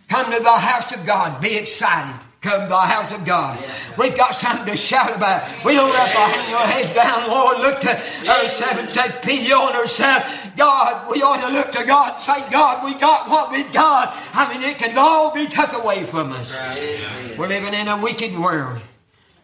[0.09, 1.41] Come to the house of God.
[1.41, 3.59] Be excited come to the house of God.
[3.97, 5.65] We've got something to shout about.
[5.65, 7.59] We don't have to hang our heads down, Lord.
[7.59, 7.95] Look to
[8.25, 10.25] verse 7 say, pity on ourselves.
[10.55, 14.15] God, we ought to look to God and say, God, we got what we got.
[14.33, 16.53] I mean, it can all be took away from us.
[16.53, 17.35] Right.
[17.37, 18.79] We're living in a wicked world.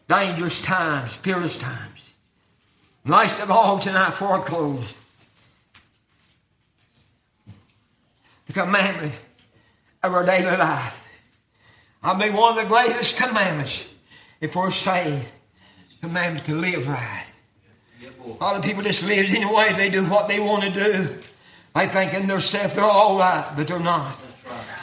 [0.08, 1.90] Dangerous times, perilous times.
[3.06, 4.94] Last of all, tonight, for a close.
[8.48, 9.14] The commandment
[10.04, 11.03] of our daily life
[12.04, 13.88] I believe one of the greatest commandments,
[14.42, 15.26] if we're saved,
[16.02, 17.26] commandment to live right.
[18.26, 21.16] A lot of people just live any way they do what they want to do.
[21.74, 24.18] They think in their themselves they're all right, but they're not.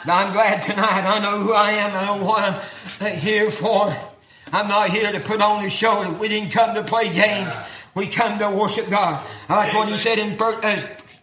[0.03, 1.95] But I'm glad tonight I know who I am.
[1.95, 2.61] I know what
[2.99, 3.95] I'm here for.
[4.51, 6.11] I'm not here to put on the show.
[6.13, 7.49] We didn't come to play games.
[7.93, 9.25] We come to worship God.
[9.47, 10.81] I like what he said in uh,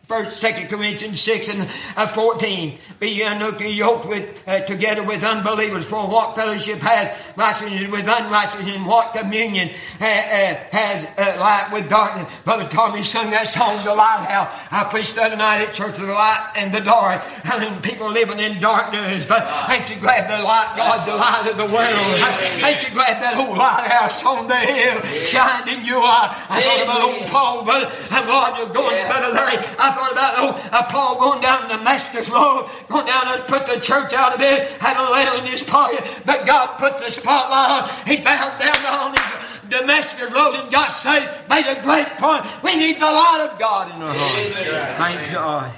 [0.09, 2.79] First, Second Corinthians six and uh, fourteen.
[2.99, 5.85] Be yoked with uh, together with unbelievers.
[5.85, 9.69] For what fellowship has righteousness with unrighteousness, and what communion
[10.01, 12.27] uh, uh has uh, light with darkness?
[12.47, 16.07] Brother Tommy sung that song, "The Lighthouse." I preached the other night at church, of
[16.07, 20.25] "The Light and the Dark." I mean, people living in darkness, but ain't you glad
[20.25, 22.65] the light, God's the light of the world?
[22.65, 26.33] Ain't you glad that old lighthouse on the hill shined in your life?
[26.49, 29.61] I thought about old Paul, but I'm glad you're going, Brother Larry.
[29.77, 33.67] I thought about oh, uh, Paul going down the Damascus Road, going down and put
[33.67, 37.11] the church out of it, had a letter in his pocket, but God put the
[37.11, 38.07] spotlight on.
[38.07, 42.45] He bowed down on his Damascus Road and got saved, made a great point.
[42.63, 44.53] We need the light of God in our heart.
[44.97, 45.73] Thank God.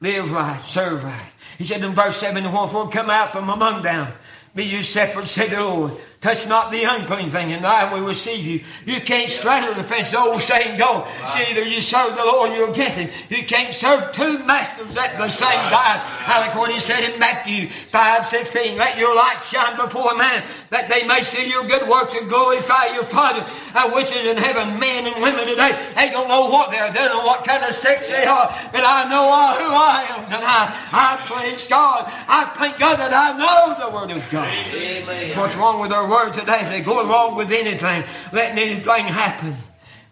[0.00, 1.32] Live right, serve right.
[1.58, 4.12] He said in verse 7 Wherefore come out from among them,
[4.54, 5.92] be you separate, say the Lord.
[6.26, 8.58] Touch not the unclean thing, and I will receive you.
[8.84, 11.06] You can't straddle the fence, the old saying go.
[11.22, 13.10] Either you serve the Lord or you're against him.
[13.30, 16.02] You can't serve two masters at the same time.
[16.26, 18.76] I like what he said in Matthew 5 16.
[18.76, 22.86] Let your light shine before men, that they may see your good works and glorify
[22.86, 23.46] your Father
[23.84, 24.80] which is in heaven.
[24.80, 27.74] Men and women today, they don't know what they're, they don't know what kind of
[27.74, 29.28] sex they are, but I know
[29.60, 30.72] who I am tonight.
[30.92, 32.04] I praise God.
[32.28, 34.48] I thank God that I know the Word of God.
[34.48, 35.36] Amen.
[35.36, 36.66] What's wrong with our Word today?
[36.70, 38.02] They go along with anything,
[38.32, 39.54] letting anything happen.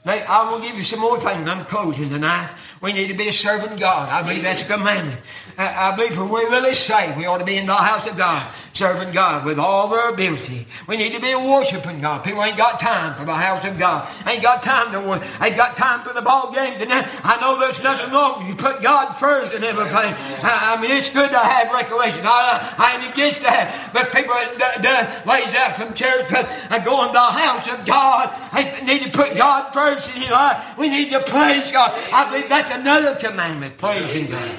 [0.05, 1.49] They, I will give you some more things.
[1.49, 2.51] I'm closing tonight.
[2.85, 4.11] We need to be a servant God.
[4.11, 5.19] I believe that's a commandment.
[5.57, 8.47] I, believe if we really say we ought to be in the house of God
[8.75, 10.67] serving God with all their ability.
[10.89, 12.25] We need to be worshiping God.
[12.25, 14.09] People ain't got time for the house of God.
[14.27, 14.99] Ain't got time to.
[15.43, 16.83] Ain't got time for the ball games.
[16.83, 18.47] And I know there's nothing wrong.
[18.49, 20.13] You put God first in everything.
[20.43, 22.23] I, I mean, it's good to have recreation.
[22.25, 23.91] I, I ain't against that.
[23.95, 27.87] But people that, that lays out from church uh, and go in the house of
[27.87, 28.35] God.
[28.53, 30.77] They need to put God first in your life.
[30.77, 31.95] We need to praise God.
[32.13, 33.79] I believe that's another commandment.
[33.79, 34.51] Praising God.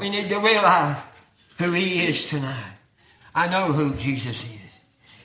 [0.00, 0.96] We need to realize
[1.58, 2.74] who He is tonight.
[3.34, 4.60] I know who Jesus is.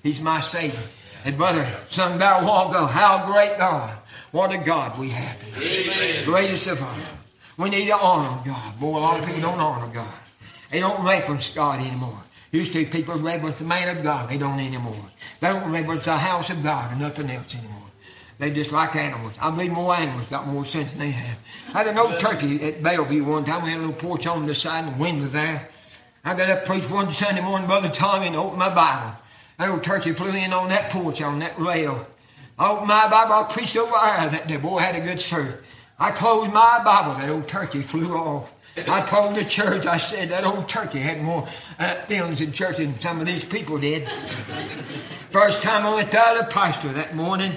[0.03, 0.79] He's my Savior.
[1.25, 3.97] And brother, sung a while ago, how great God.
[4.31, 6.23] What a God we have today.
[6.25, 6.95] Greatest of all.
[7.57, 8.79] We need to honor God.
[8.79, 10.13] Boy, a lot of people don't honor God.
[10.71, 12.21] They don't reverence God anymore.
[12.51, 14.29] Used to people reverence the man of God.
[14.29, 14.95] They don't anymore.
[15.39, 17.76] They don't reverence the house of God or nothing else anymore.
[18.39, 19.33] They just like animals.
[19.41, 21.39] I believe more animals got more sense than they have.
[21.73, 23.63] I had an old turkey at Bellevue one time.
[23.63, 25.67] We had a little porch on the side and the wind was there.
[26.23, 29.17] I got up preached one Sunday morning, Brother Tommy, and opened my Bible.
[29.57, 32.05] That old turkey flew in on that porch, on that rail.
[32.59, 34.57] I opened my Bible, I preached over there that day.
[34.57, 35.63] Boy, had a good service.
[35.99, 38.51] I closed my Bible, that old turkey flew off.
[38.87, 41.47] I told the church, I said, that old turkey had more
[41.79, 44.07] uh, things in church than some of these people did.
[45.31, 47.53] First time I went to the pastor that morning,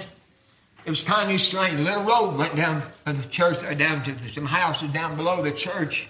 [0.85, 1.79] it was kind of strange.
[1.79, 5.43] A little road went down from the church, uh, down to some houses down below
[5.43, 6.07] the church.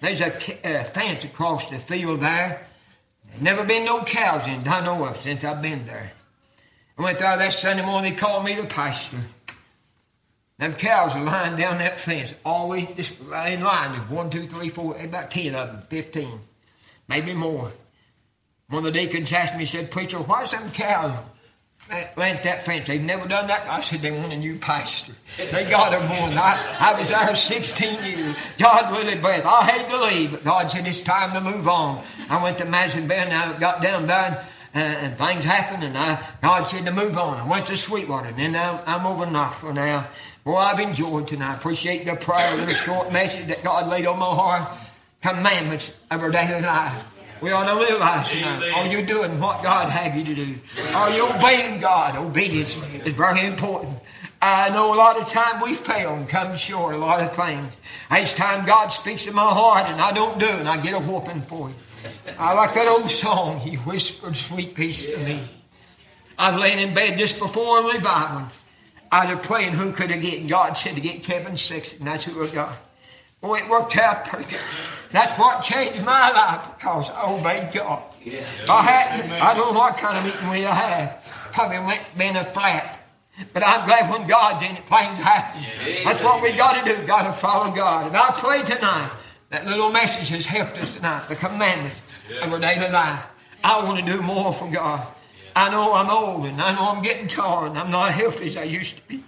[0.00, 0.32] There's a,
[0.64, 2.66] a uh, fence across the field there.
[3.28, 6.12] There's never been no cows in I know of, since I've been there.
[6.96, 9.18] I went there that Sunday morning, they called me the pastor.
[10.58, 13.92] Them cows are lying down that fence, always just in line.
[13.92, 16.40] There's one, two, three, four, about ten of them, fifteen,
[17.06, 17.70] maybe more.
[18.68, 21.16] One of the deacons asked me, he said, Preacher, why some cows
[21.88, 22.86] plant that fence?
[22.86, 23.66] They've never done that.
[23.68, 25.12] I said, they want a new pastor.
[25.36, 26.36] They got them one.
[26.36, 28.36] I, I was there 16 years.
[28.58, 29.46] God really blessed.
[29.46, 32.04] I hate to leave, but God said it's time to move on.
[32.28, 36.22] I went to Madison Bend, I got down there, uh, and things happened, and I,
[36.42, 37.38] God said to move on.
[37.38, 40.06] I went to Sweetwater, and then I'm, I'm over Knoxville now.
[40.44, 41.56] Well, I've enjoyed tonight.
[41.56, 44.78] Appreciate the prayer, the short message that God laid on my heart.
[45.20, 47.17] Commandments of our daily life.
[47.40, 50.54] We ought to realize tonight, are you doing what God have you to do?
[50.92, 52.16] Are you obeying God?
[52.16, 53.98] Obedience is very important.
[54.40, 57.72] I know a lot of time we fail and come short a lot of things.
[58.16, 60.94] Each time God speaks to my heart and I don't do it, and I get
[60.94, 61.76] a whooping for it.
[62.38, 65.40] I like that old song, He whispered sweet peace to me.
[66.38, 68.48] I'm laying in bed just before a revival.
[69.10, 70.46] I was praying who could have get?
[70.46, 72.04] God said to get Kevin Sexton.
[72.04, 72.76] That's who I got.
[73.40, 74.62] Boy, it worked out perfect.
[75.12, 78.02] That's what changed my life because oh, I obeyed God.
[78.22, 78.40] Yeah.
[78.68, 81.22] I hadn't, I don't know what kind of meeting we have.
[81.52, 82.98] Probably went been a flat.
[83.52, 85.62] But I'm glad when God's in it, things happen.
[85.62, 86.04] Yeah.
[86.04, 87.06] That's what we got to do.
[87.06, 88.08] Got to follow God.
[88.08, 89.10] And I pray tonight
[89.50, 91.26] that little message has helped us tonight.
[91.28, 92.44] The commandments yeah.
[92.44, 93.24] of our daily life.
[93.62, 95.06] I want to do more for God.
[95.54, 98.56] I know I'm old and I know I'm getting tired and I'm not healthy as
[98.56, 99.22] I used to be.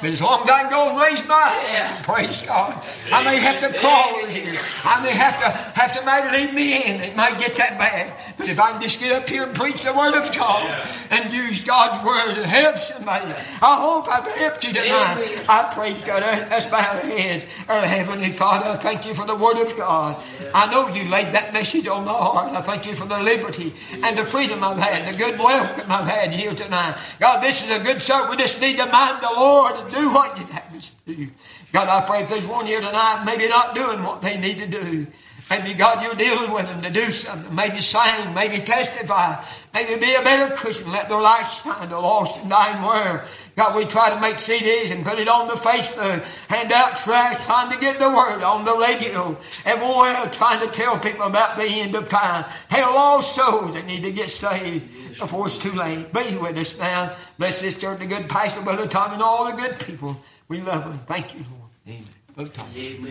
[0.00, 2.84] But as long as I can go and raise my hand, praise God.
[3.12, 4.60] I may have to crawl in here.
[4.84, 7.00] I may have to have somebody lead me in.
[7.00, 8.12] It might get that bad.
[8.38, 11.34] But if I can just get up here and preach the Word of God and
[11.34, 13.26] use God's Word to help somebody,
[13.60, 15.44] I hope I've helped you tonight.
[15.48, 16.22] I praise God.
[16.22, 17.44] Let's bow our heads.
[17.68, 20.22] Our Heavenly Father, I thank you for the Word of God.
[20.54, 22.52] I know you laid that message on my heart.
[22.52, 23.74] I thank you for the liberty
[24.04, 26.96] and the freedom I've had, the good welcome I've had here tonight.
[27.18, 28.30] God, this is a good service.
[28.30, 31.28] We just need to mind the Lord and do what you have us do.
[31.72, 34.66] God, I pray if there's one here tonight, maybe not doing what they need to
[34.66, 35.06] do.
[35.50, 37.54] Maybe, God, you're dealing with them to do something.
[37.54, 40.92] Maybe sing, maybe testify, maybe be a better Christian.
[40.92, 43.20] Let their light shine to lost and dying world.
[43.56, 47.44] God, we try to make CDs and put it on the Facebook, hand out trash,
[47.44, 49.36] trying to get the word on the radio.
[49.64, 52.44] And we're trying to tell people about the end of time.
[52.68, 56.12] Hell, all souls that need to get saved before it's too late.
[56.12, 57.16] Be with us now.
[57.38, 60.22] Bless this church, the good pastor, Brother Tom, and all the good people.
[60.48, 60.98] We love them.
[61.06, 61.70] Thank you, Lord.
[61.88, 62.04] Amen.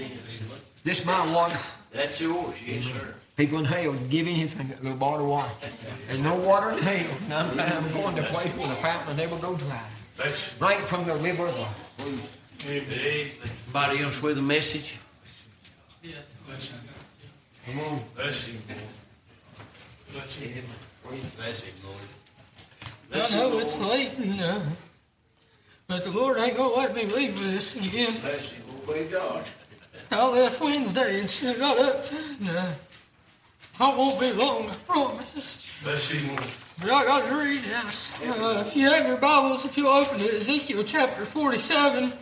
[0.06, 0.12] Amen.
[0.88, 1.60] This my water.
[1.92, 3.14] That's yours, yes, sir.
[3.36, 5.52] People in hell give anything a little bottle of water.
[6.08, 7.18] There's no water in hell.
[7.30, 9.84] I'm, I'm going to a place where the fountain will never go dry.
[10.62, 11.92] Right from the river of life.
[12.66, 14.96] Anybody else with a message?
[16.02, 16.14] Yeah.
[17.66, 18.00] Come on.
[18.16, 18.58] Bless you.
[20.14, 20.54] Bless you.
[21.36, 23.26] Bless him, Lord.
[23.26, 24.62] I know it's late, you know.
[25.88, 28.22] But the Lord ain't gonna let me leave this again.
[28.22, 29.44] Bless him, obey God.
[30.12, 32.06] I left Wednesday and she got up.
[32.40, 32.72] No.
[33.80, 35.80] I won't be long, I promise.
[35.84, 36.44] Bless him, Lord.
[36.80, 38.12] But I got to read this.
[38.22, 42.14] Uh, if you have your Bibles, if you open to Ezekiel chapter 47.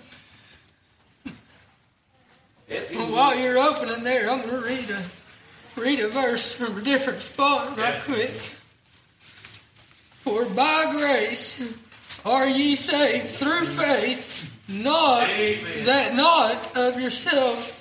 [2.70, 5.04] And while you're opening there, I'm going to read a,
[5.80, 8.32] read a verse from a different spot right quick.
[10.24, 11.62] For by grace
[12.26, 15.86] are ye saved through faith, not Amen.
[15.86, 17.74] that not of yourselves.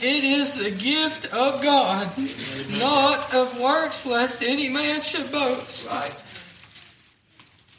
[0.00, 2.78] It is the gift of God, Amen.
[2.78, 5.88] not of works, lest any man should boast.
[5.88, 6.22] Right.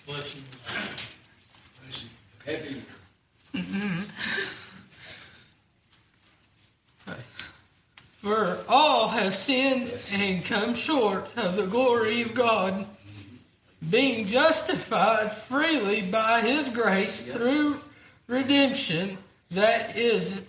[0.06, 0.42] Bless you.
[2.46, 2.82] Happy.
[3.54, 4.02] Mm-hmm.
[8.22, 12.86] For all have sinned and come short of the glory of God
[13.90, 17.82] being justified freely by his grace through
[18.28, 19.18] redemption
[19.52, 20.42] that is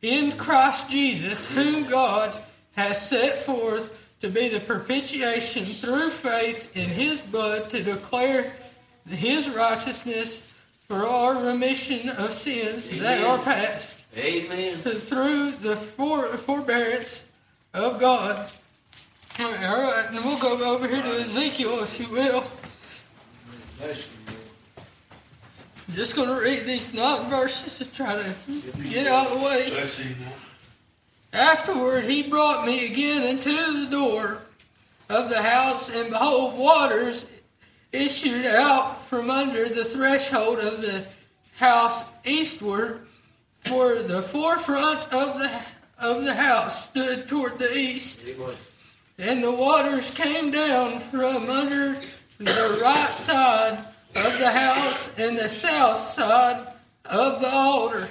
[0.00, 2.32] in Christ Jesus, whom God
[2.76, 8.52] has set forth to be the propitiation through faith in his blood to declare
[9.08, 10.42] his righteousness
[10.88, 13.02] for our remission of sins Amen.
[13.02, 14.04] that are past.
[14.16, 14.76] Amen.
[14.76, 17.24] Through the for, forbearance
[17.72, 18.50] of God.
[19.40, 22.44] All right, and we'll go over here to Ezekiel, if you will.
[25.90, 28.34] Just going to read these nine verses to try to
[28.88, 29.70] get out of the way.
[31.32, 34.42] Afterward, he brought me again into the door
[35.08, 37.26] of the house, and behold, waters
[37.90, 41.04] issued out from under the threshold of the
[41.56, 43.06] house eastward,
[43.64, 45.50] for the forefront of the
[45.98, 48.20] of the house stood toward the east,
[49.18, 51.96] and the waters came down from under
[52.38, 53.78] the right side
[54.14, 56.66] of the house and the south side
[57.06, 58.08] of the altar.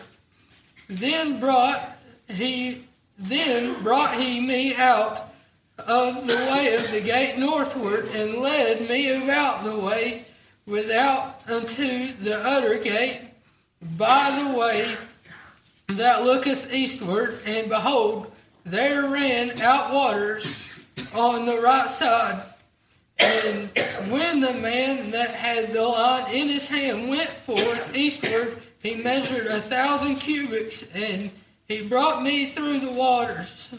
[0.87, 1.97] Then brought
[2.27, 2.85] he
[3.17, 5.31] then brought he me out
[5.77, 10.25] of the way of the gate northward, and led me about the way
[10.65, 13.21] without unto the other gate
[13.97, 14.95] by the way
[15.89, 18.31] that looketh eastward, and behold,
[18.65, 20.69] there ran out waters
[21.15, 22.41] on the right side.
[23.21, 23.69] And
[24.11, 29.47] when the man that had the line in his hand went forth eastward, he measured
[29.47, 31.31] a thousand cubits, and
[31.67, 33.69] he brought me through the waters.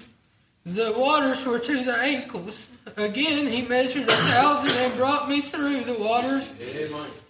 [0.64, 2.68] The waters were to the ankles.
[2.96, 6.52] Again, he measured a thousand and brought me through the waters,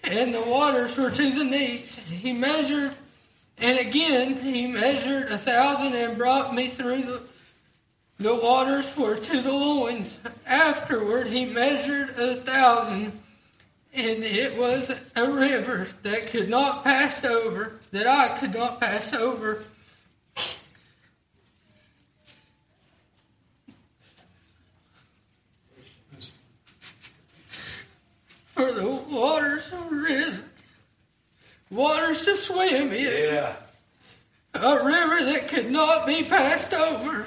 [0.05, 1.97] and the waters were to the knees.
[1.97, 2.95] He measured,
[3.59, 7.23] and again he measured a thousand and brought me through the
[8.19, 10.19] the waters were to the loins.
[10.47, 13.13] Afterward, he measured a thousand,
[13.93, 19.13] and it was a river that could not pass over, that I could not pass
[19.13, 19.65] over.
[28.55, 30.45] For the waters were risen,
[31.71, 33.57] waters to swim in, Yeah.
[34.55, 37.27] a river that could not be passed over.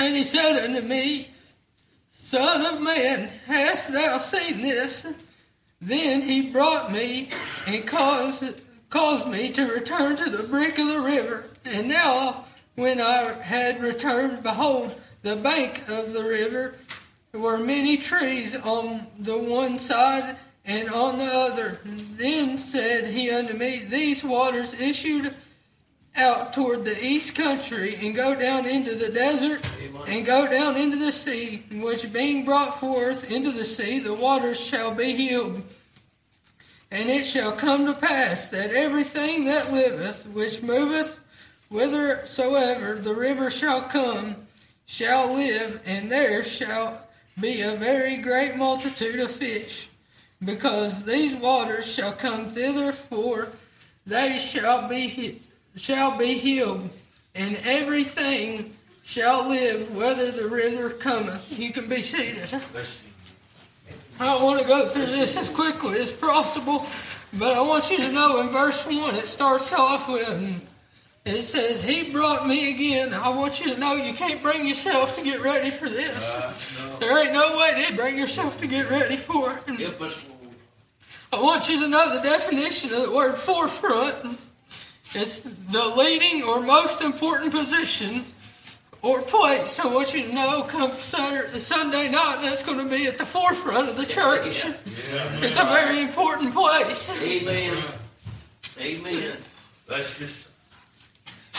[0.00, 1.28] And he said unto me,
[2.14, 5.06] Son of man, hast thou seen this?
[5.82, 7.28] Then he brought me
[7.66, 11.44] and caused, caused me to return to the brink of the river.
[11.66, 12.46] And now,
[12.76, 16.76] when I had returned, behold, the bank of the river
[17.34, 20.34] were many trees on the one side
[20.64, 21.78] and on the other.
[21.84, 25.34] Then said he unto me, These waters issued
[26.16, 29.64] out toward the east country and go down into the desert
[30.06, 34.58] and go down into the sea, which being brought forth into the sea, the waters
[34.58, 35.62] shall be healed.
[36.90, 41.18] And it shall come to pass that everything that liveth, which moveth
[41.68, 44.34] whithersoever the river shall come,
[44.86, 47.06] shall live, and there shall
[47.38, 49.88] be a very great multitude of fish,
[50.44, 53.48] because these waters shall come thither, for
[54.04, 55.40] they shall be
[55.76, 56.88] shall be healed,
[57.34, 58.72] and everything
[59.04, 61.58] shall live, whether the river cometh.
[61.58, 62.48] You can be seated.
[64.20, 66.86] I don't want to go through this as quickly as possible,
[67.38, 70.68] but I want you to know in verse 1 it starts off with,
[71.24, 73.12] it says, He brought me again.
[73.12, 76.34] I want you to know you can't bring yourself to get ready for this.
[76.34, 79.80] Uh, there ain't no way to bring yourself to get ready for it.
[79.80, 80.40] Help us, Lord.
[81.32, 84.38] I want you to know the definition of the word forefront.
[85.14, 88.24] It's the leading or most important position
[89.02, 89.80] or place.
[89.80, 93.26] I want you to know come Saturday, Sunday night, that's going to be at the
[93.26, 94.64] forefront of the church.
[94.86, 97.10] It's a very important place.
[97.22, 97.76] Amen.
[98.80, 99.36] Amen.
[99.88, 100.48] That's just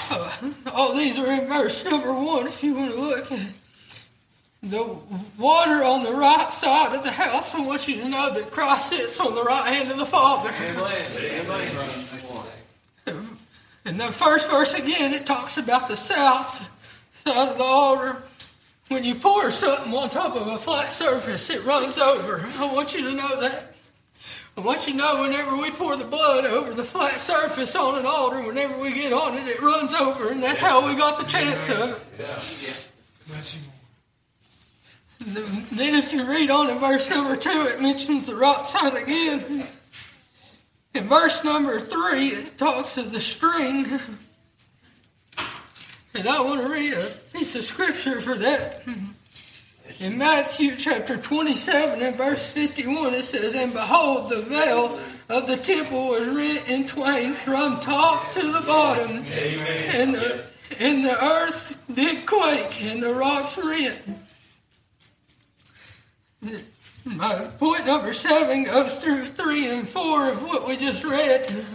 [0.09, 0.31] Uh,
[0.73, 3.31] all these are in verse number one if you want to look.
[4.63, 4.83] The
[5.37, 8.89] water on the right side of the house, I want you to know that Christ
[8.89, 10.51] sits on the right hand of the Father.
[13.85, 16.69] In the first verse again, it talks about the south
[17.25, 18.23] side of the altar.
[18.89, 22.45] When you pour something on top of a flat surface, it runs over.
[22.57, 23.73] I want you to know that.
[24.57, 27.97] I want you to know whenever we pour the blood over the flat surface on
[27.97, 31.17] an altar, whenever we get on it, it runs over, and that's how we got
[31.17, 32.91] the chance of it.
[35.71, 39.63] Then, if you read on in verse number two, it mentions the right side again.
[40.93, 43.87] In verse number three, it talks of the string.
[46.13, 48.83] And I want to read a piece of scripture for that.
[49.99, 55.57] In Matthew chapter 27 and verse 51, it says, And behold, the veil of the
[55.57, 59.25] temple was rent in twain from top to the bottom.
[59.93, 60.43] And the,
[60.79, 63.99] and the earth did quake, and the rocks rent.
[67.05, 71.65] My point number seven goes through three and four of what we just read.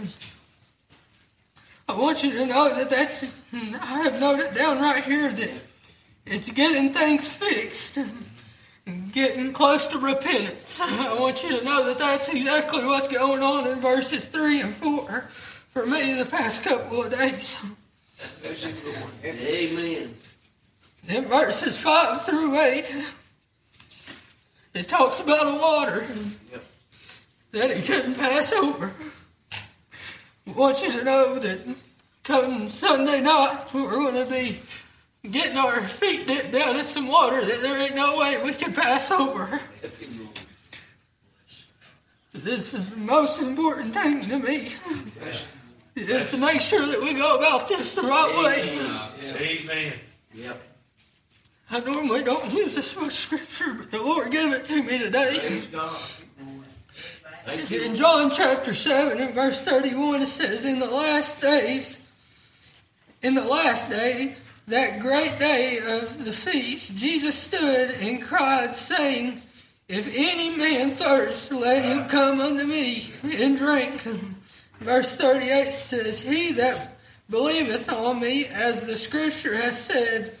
[1.89, 3.23] I want you to know that that's,
[3.53, 5.51] I have noted down right here that
[6.25, 7.97] it's getting things fixed,
[8.85, 10.79] and getting close to repentance.
[10.81, 14.73] I want you to know that that's exactly what's going on in verses three and
[14.73, 15.27] four
[15.71, 17.57] for me the past couple of days.
[19.23, 20.15] Amen.
[21.07, 23.05] In verses 5 through 8,
[24.77, 26.07] it talks about a water
[27.51, 28.91] that he couldn't pass over.
[30.47, 31.59] I want you to know that
[32.23, 34.59] come Sunday night, we're going to be
[35.29, 38.73] getting our feet dipped down in some water that there ain't no way we can
[38.73, 39.59] pass over.
[42.33, 44.71] This is the most important thing to me.
[45.95, 48.77] is to make sure that we go about this the right way.
[49.41, 49.93] Amen.
[50.33, 50.61] Yep.
[51.69, 55.37] I normally don't use this much scripture, but the Lord gave it to me today.
[55.37, 55.99] Praise God.
[57.45, 57.81] Thank you.
[57.81, 61.97] In John chapter 7 and verse 31, it says, In the last days,
[63.21, 64.35] in the last day,
[64.67, 69.41] that great day of the feast, Jesus stood and cried, saying,
[69.87, 74.01] If any man thirst, let him come unto me and drink.
[74.79, 76.97] Verse 38 says, He that
[77.29, 80.36] believeth on me, as the scripture has said,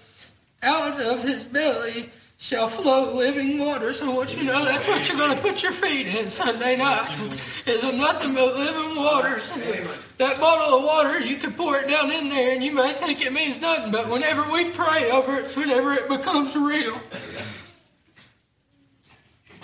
[0.67, 4.01] out of his belly shall flow living waters.
[4.01, 7.09] I want you know that's what you're going to put your feet in Sunday night.
[7.65, 9.51] Is nothing but living waters.
[10.17, 13.25] That bottle of water, you can pour it down in there and you may think
[13.25, 16.99] it means nothing, but whenever we pray over it, whenever it becomes real.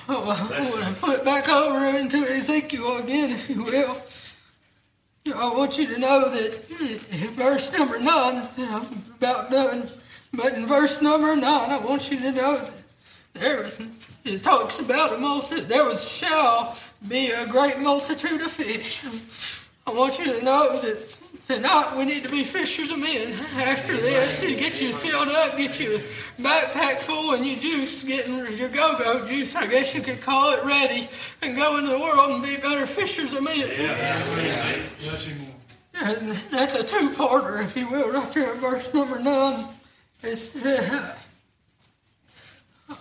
[0.10, 3.98] Oh, I want to back over into Ezekiel again, if you will.
[5.34, 9.90] I want you to know that in verse number 9, I'm about done,
[10.34, 12.74] but in verse number 9, I want you to know that
[13.34, 13.66] there
[14.26, 16.78] it talks about a multitude, there was, shall
[17.10, 19.04] be a great multitude of fish.
[19.86, 23.34] I want you to know that tonight we need to be fishers of men.
[23.58, 28.06] After this, to get you filled up, get you a backpack full and your juice,
[28.06, 31.10] getting your go-go juice, I guess you could call it, ready,
[31.42, 33.70] and go into the world and be better fishers of men.
[35.96, 39.66] And that's a two-parter, if you will, right there in verse number nine.
[40.24, 41.16] It's, uh,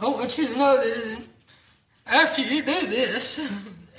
[0.01, 1.23] I want you to know that
[2.07, 3.49] after you do this,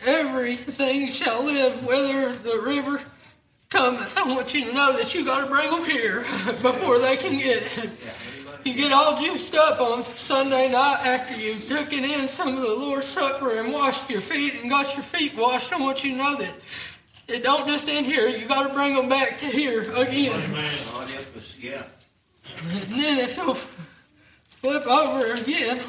[0.06, 3.00] everything shall live, whether the river
[3.70, 4.20] cometh.
[4.20, 6.20] I want you to know that you got to bring them here
[6.62, 7.90] before they can get it.
[8.66, 12.76] You get all juiced up on Sunday night after you've taken in some of the
[12.76, 15.72] Lord's Supper and washed your feet and got your feet washed.
[15.72, 16.54] I want you to know that
[17.30, 18.28] it don't just end here.
[18.28, 20.42] You got to bring them back to here again.
[21.60, 21.84] Yeah.
[22.62, 25.82] And then if you'll flip over again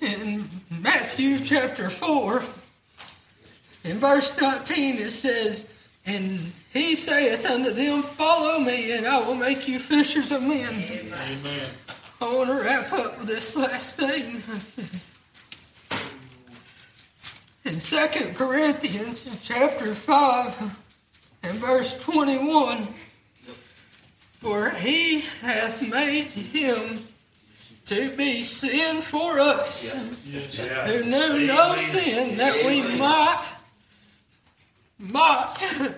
[0.00, 2.42] in Matthew chapter 4,
[3.84, 5.66] in verse 19 it says,
[6.06, 10.68] And he saith unto them, Follow me, and I will make you fishers of men.
[10.68, 11.68] Amen.
[12.20, 14.42] I want to wrap up with this last thing.
[17.64, 20.78] In 2 Corinthians chapter 5
[21.44, 22.88] and verse 21,
[24.42, 26.98] For he hath made him
[27.86, 29.94] to be sin for us,
[30.26, 30.86] Yeah.
[30.86, 33.44] who knew no sin, that we might,
[34.98, 35.94] might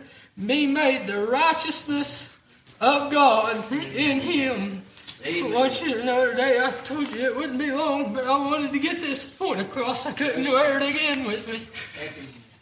[0.47, 2.34] be made the righteousness
[2.82, 4.82] of God in him.
[5.24, 8.36] I want you to know today, I told you it wouldn't be long, but I
[8.36, 10.05] wanted to get this point across.
[10.05, 11.66] I couldn't wear it again with me.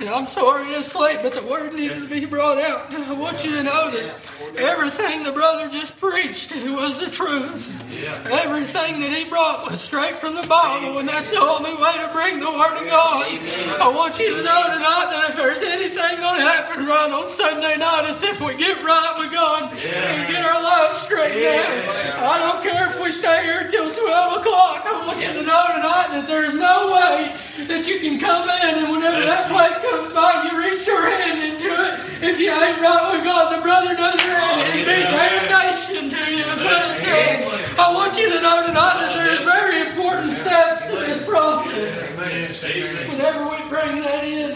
[0.02, 2.92] And I'm sorry it's late, but the word needs to be brought out.
[2.92, 7.81] I want you to know that everything the brother just preached was the truth.
[7.92, 12.08] Everything that he brought was straight from the Bible, and that's the only way to
[12.16, 13.28] bring the Word of God.
[13.80, 17.28] I want you to know tonight that if there's anything going to happen right on
[17.28, 22.32] Sunday night, it's if we get right with God and get our lives straightened out.
[22.32, 24.82] I don't care if we stay here till 12 o'clock.
[24.88, 27.28] I want you to know tonight that there's no way
[27.68, 31.38] that you can come in and whenever that plate comes by, you reach your hand
[31.44, 31.92] into it.
[32.24, 34.62] If you ain't right with God, the brother does your hand.
[34.62, 36.44] Oh, It'd be damnation to you.
[36.46, 37.81] That's what.
[37.82, 42.14] I want you to know tonight that there's very important steps to this process.
[43.10, 44.54] Whenever we bring that in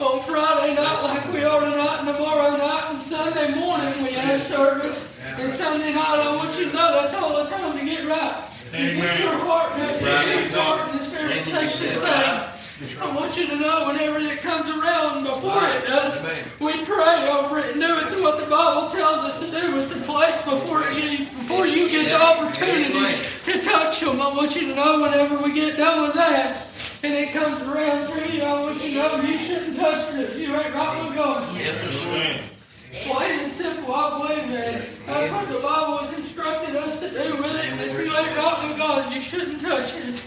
[0.00, 4.40] on Friday night, like we are tonight, and tomorrow night, and Sunday morning, we have
[4.40, 5.12] service.
[5.36, 8.48] And Sunday night, I want you to know that's all the time to get right.
[8.72, 10.50] You get your heart, right.
[10.50, 12.53] your heart in the spirit section thing.
[13.00, 16.20] I want you to know whenever it comes around, before it does,
[16.58, 19.76] we pray over it and do it to what the Bible tells us to do
[19.76, 24.20] with the plates before you, before you get the opportunity to touch them.
[24.20, 26.66] I want you to know whenever we get done with that,
[27.04, 30.20] and it comes around for you, I want you to know you shouldn't touch it
[30.20, 32.53] if you ain't right with God.
[33.02, 34.86] Plain and simple, I believe that.
[35.06, 37.66] That's what the Bible has instructed us to do with it.
[37.72, 40.22] And if you ain't right with God, you shouldn't touch it.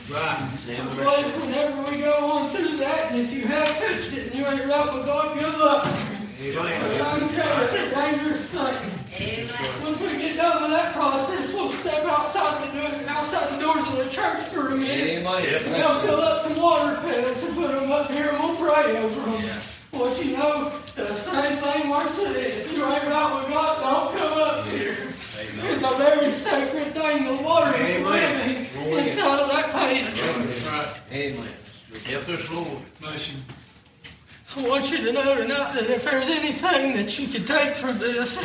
[0.78, 4.36] I believe whenever we go on through that, and if you have touched it and
[4.36, 5.88] you ain't right with God, good luck.
[6.92, 8.92] But I can tell you, it's a dangerous thing.
[9.82, 13.88] Once we get done with that process, we'll step outside the, door- outside the doors
[13.88, 15.24] of the church for a minute.
[15.66, 18.98] And they'll fill up some water pails and put them up here and we'll pray
[18.98, 19.42] over them.
[19.98, 22.52] What you know, the same thing works today.
[22.52, 24.96] If you ain't right with God, don't come up here.
[24.96, 27.26] It's a very sacred thing.
[27.26, 30.14] The water is living inside of that pan.
[30.68, 31.02] Right.
[31.12, 31.50] Amen.
[32.06, 32.84] Help us, Lord.
[34.56, 37.98] I want you to know tonight that if there's anything that you could take from
[37.98, 38.38] this,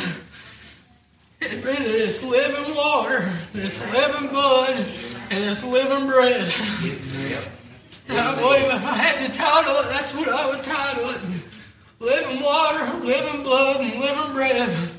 [1.39, 4.85] it'd be that it's living water, it's living blood,
[5.29, 6.51] and it's living bread.
[8.17, 11.21] I believe if I had to title it, that's what I would title it.
[11.99, 14.89] Living water, living blood, and living bread.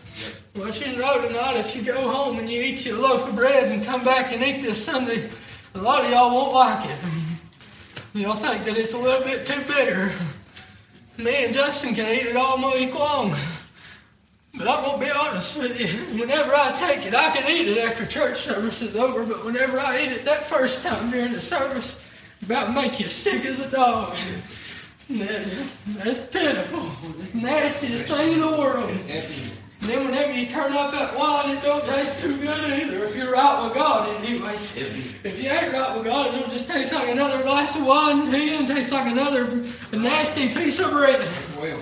[0.56, 3.72] Want you know tonight if you go home and you eat your loaf of bread
[3.72, 5.28] and come back and eat this Sunday,
[5.74, 6.98] a lot of y'all won't like it.
[8.14, 10.12] You'll think that it's a little bit too bitter.
[11.18, 13.34] Me and Justin can eat it all week long.
[14.56, 16.20] But I'm going to be honest with you.
[16.20, 19.80] Whenever I take it, I can eat it after church service is over, but whenever
[19.80, 22.03] I eat it that first time during the service,
[22.46, 24.14] about make you sick as a dog.
[25.10, 25.46] That-
[25.88, 26.90] That's pitiful.
[27.20, 28.90] It's the nastiest thing in the world.
[29.80, 33.14] And then whenever you turn up that wine, it don't taste too good either if
[33.14, 34.76] you're right with God anyways.
[35.24, 38.38] If you ain't right with God, it'll just taste like another glass of wine to
[38.38, 41.20] you and taste like another nasty piece of bread.
[41.60, 41.80] Well,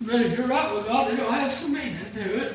[0.00, 2.52] But if you're right with God, it'll have some meaning to it.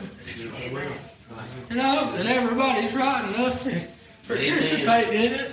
[1.69, 3.81] And I hope that everybody's right enough to
[4.27, 5.51] participate in it.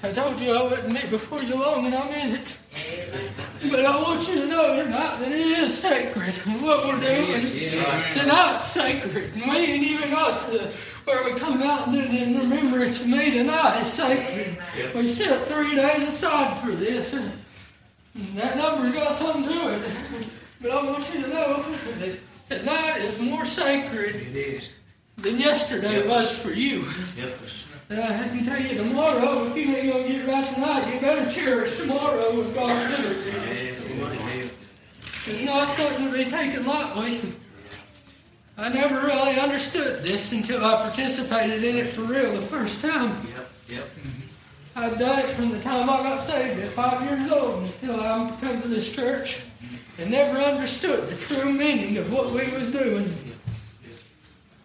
[0.00, 2.56] I told you I wouldn't meet before you long, and I mean it.
[3.70, 6.34] But I want you to know tonight that it is sacred.
[6.62, 7.70] What we're doing
[8.14, 9.32] tonight's sacred.
[9.34, 10.58] And we ain't even got to
[11.04, 13.80] where we come out and do it in remembrance of me tonight.
[13.80, 14.56] It's sacred.
[14.94, 17.14] We set three days aside for this.
[17.14, 17.32] And
[18.34, 20.28] that number's got something to it.
[20.60, 22.18] But I want you to know that
[22.48, 24.68] tonight is more sacred it is.
[25.16, 26.84] than yesterday was for you.
[27.44, 27.67] Us.
[27.90, 31.30] And I can tell you tomorrow, if you ain't gonna get right tonight, you better
[31.30, 34.50] cherish tomorrow if God to you.
[35.26, 37.32] It's not something to be taken lightly.
[38.58, 43.26] I never really understood this until I participated in it for real the first time.
[43.34, 43.88] Yep, yep.
[44.76, 48.36] I've done it from the time I got saved at five years old until I
[48.40, 49.44] come to this church
[49.98, 53.12] and never understood the true meaning of what we was doing.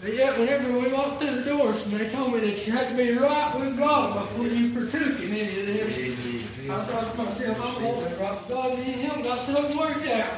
[0.04, 2.90] But yet, whenever we walked through the doors and they told me that you had
[2.90, 7.24] to be right with God before you partook in any of this, I thought to
[7.24, 7.90] myself, I'm be
[8.22, 10.34] right with God and me and him got something worked out.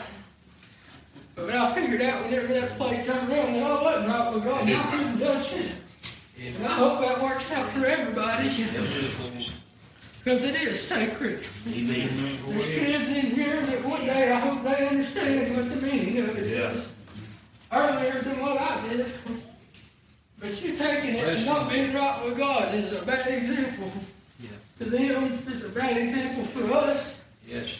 [1.35, 4.43] But when I figured out whenever that plate come around that I wasn't right with
[4.43, 5.71] God, and I couldn't touch it.
[6.45, 8.49] And I hope that works out for everybody.
[10.23, 11.43] Because it is sacred.
[11.67, 12.37] Amen.
[12.47, 16.37] There's kids in here that one day I hope they understand what the meaning of
[16.37, 16.93] it is.
[17.71, 19.05] Earlier than what I did.
[20.39, 23.91] But you taking it and not being right with God is a bad example.
[24.79, 27.23] To them, it's a bad example for us.
[27.47, 27.79] Yes.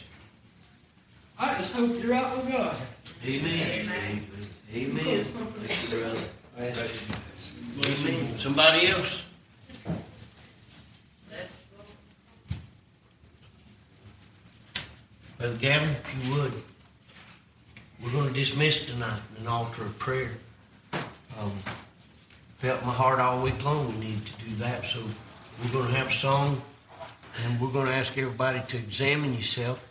[1.38, 2.78] I just hope you're right with God.
[3.26, 3.90] Amen.
[4.74, 5.24] Amen.
[5.24, 6.20] Thank you, brother.
[6.58, 8.38] Amen.
[8.38, 9.26] Somebody else?
[15.38, 16.54] Brother Gavin, if you would,
[18.02, 20.32] we're going to dismiss tonight in an altar of prayer.
[21.38, 21.52] Um,
[22.66, 25.00] felt my heart all week long we need to do that, so
[25.62, 26.60] we're going to have a song,
[27.44, 29.88] and we're going to ask everybody to examine yourself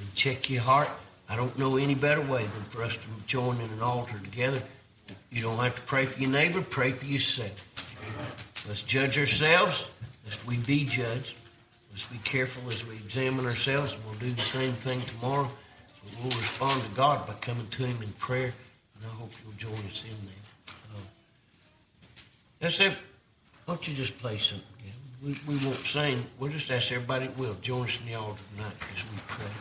[0.00, 0.88] and check your heart.
[1.28, 4.62] I don't know any better way than for us to join in an altar together.
[5.30, 7.62] You don't have to pray for your neighbor, pray for yourself.
[8.66, 9.86] Let's judge ourselves,
[10.24, 11.36] lest we be judged.
[11.90, 15.50] Let's be careful as we examine ourselves, and we'll do the same thing tomorrow.
[16.22, 18.54] We'll respond to God by coming to Him in prayer,
[18.96, 20.43] and I hope you'll join us in that.
[22.64, 22.92] That's it.
[23.66, 25.38] Why don't you just play something, Gavin?
[25.46, 26.24] We, we won't sing.
[26.38, 29.52] We'll just ask everybody that will join us in the altar tonight as we pray.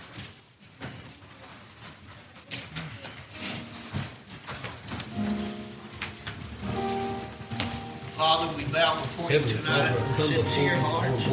[8.15, 11.25] Father, we bow before you tonight with sincere hearts.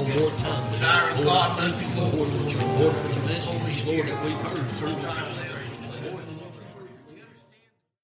[0.72, 2.60] Desire of God, nothing more than your
[2.90, 4.24] Holy Spirit.
[4.24, 5.49] We've heard through ourselves.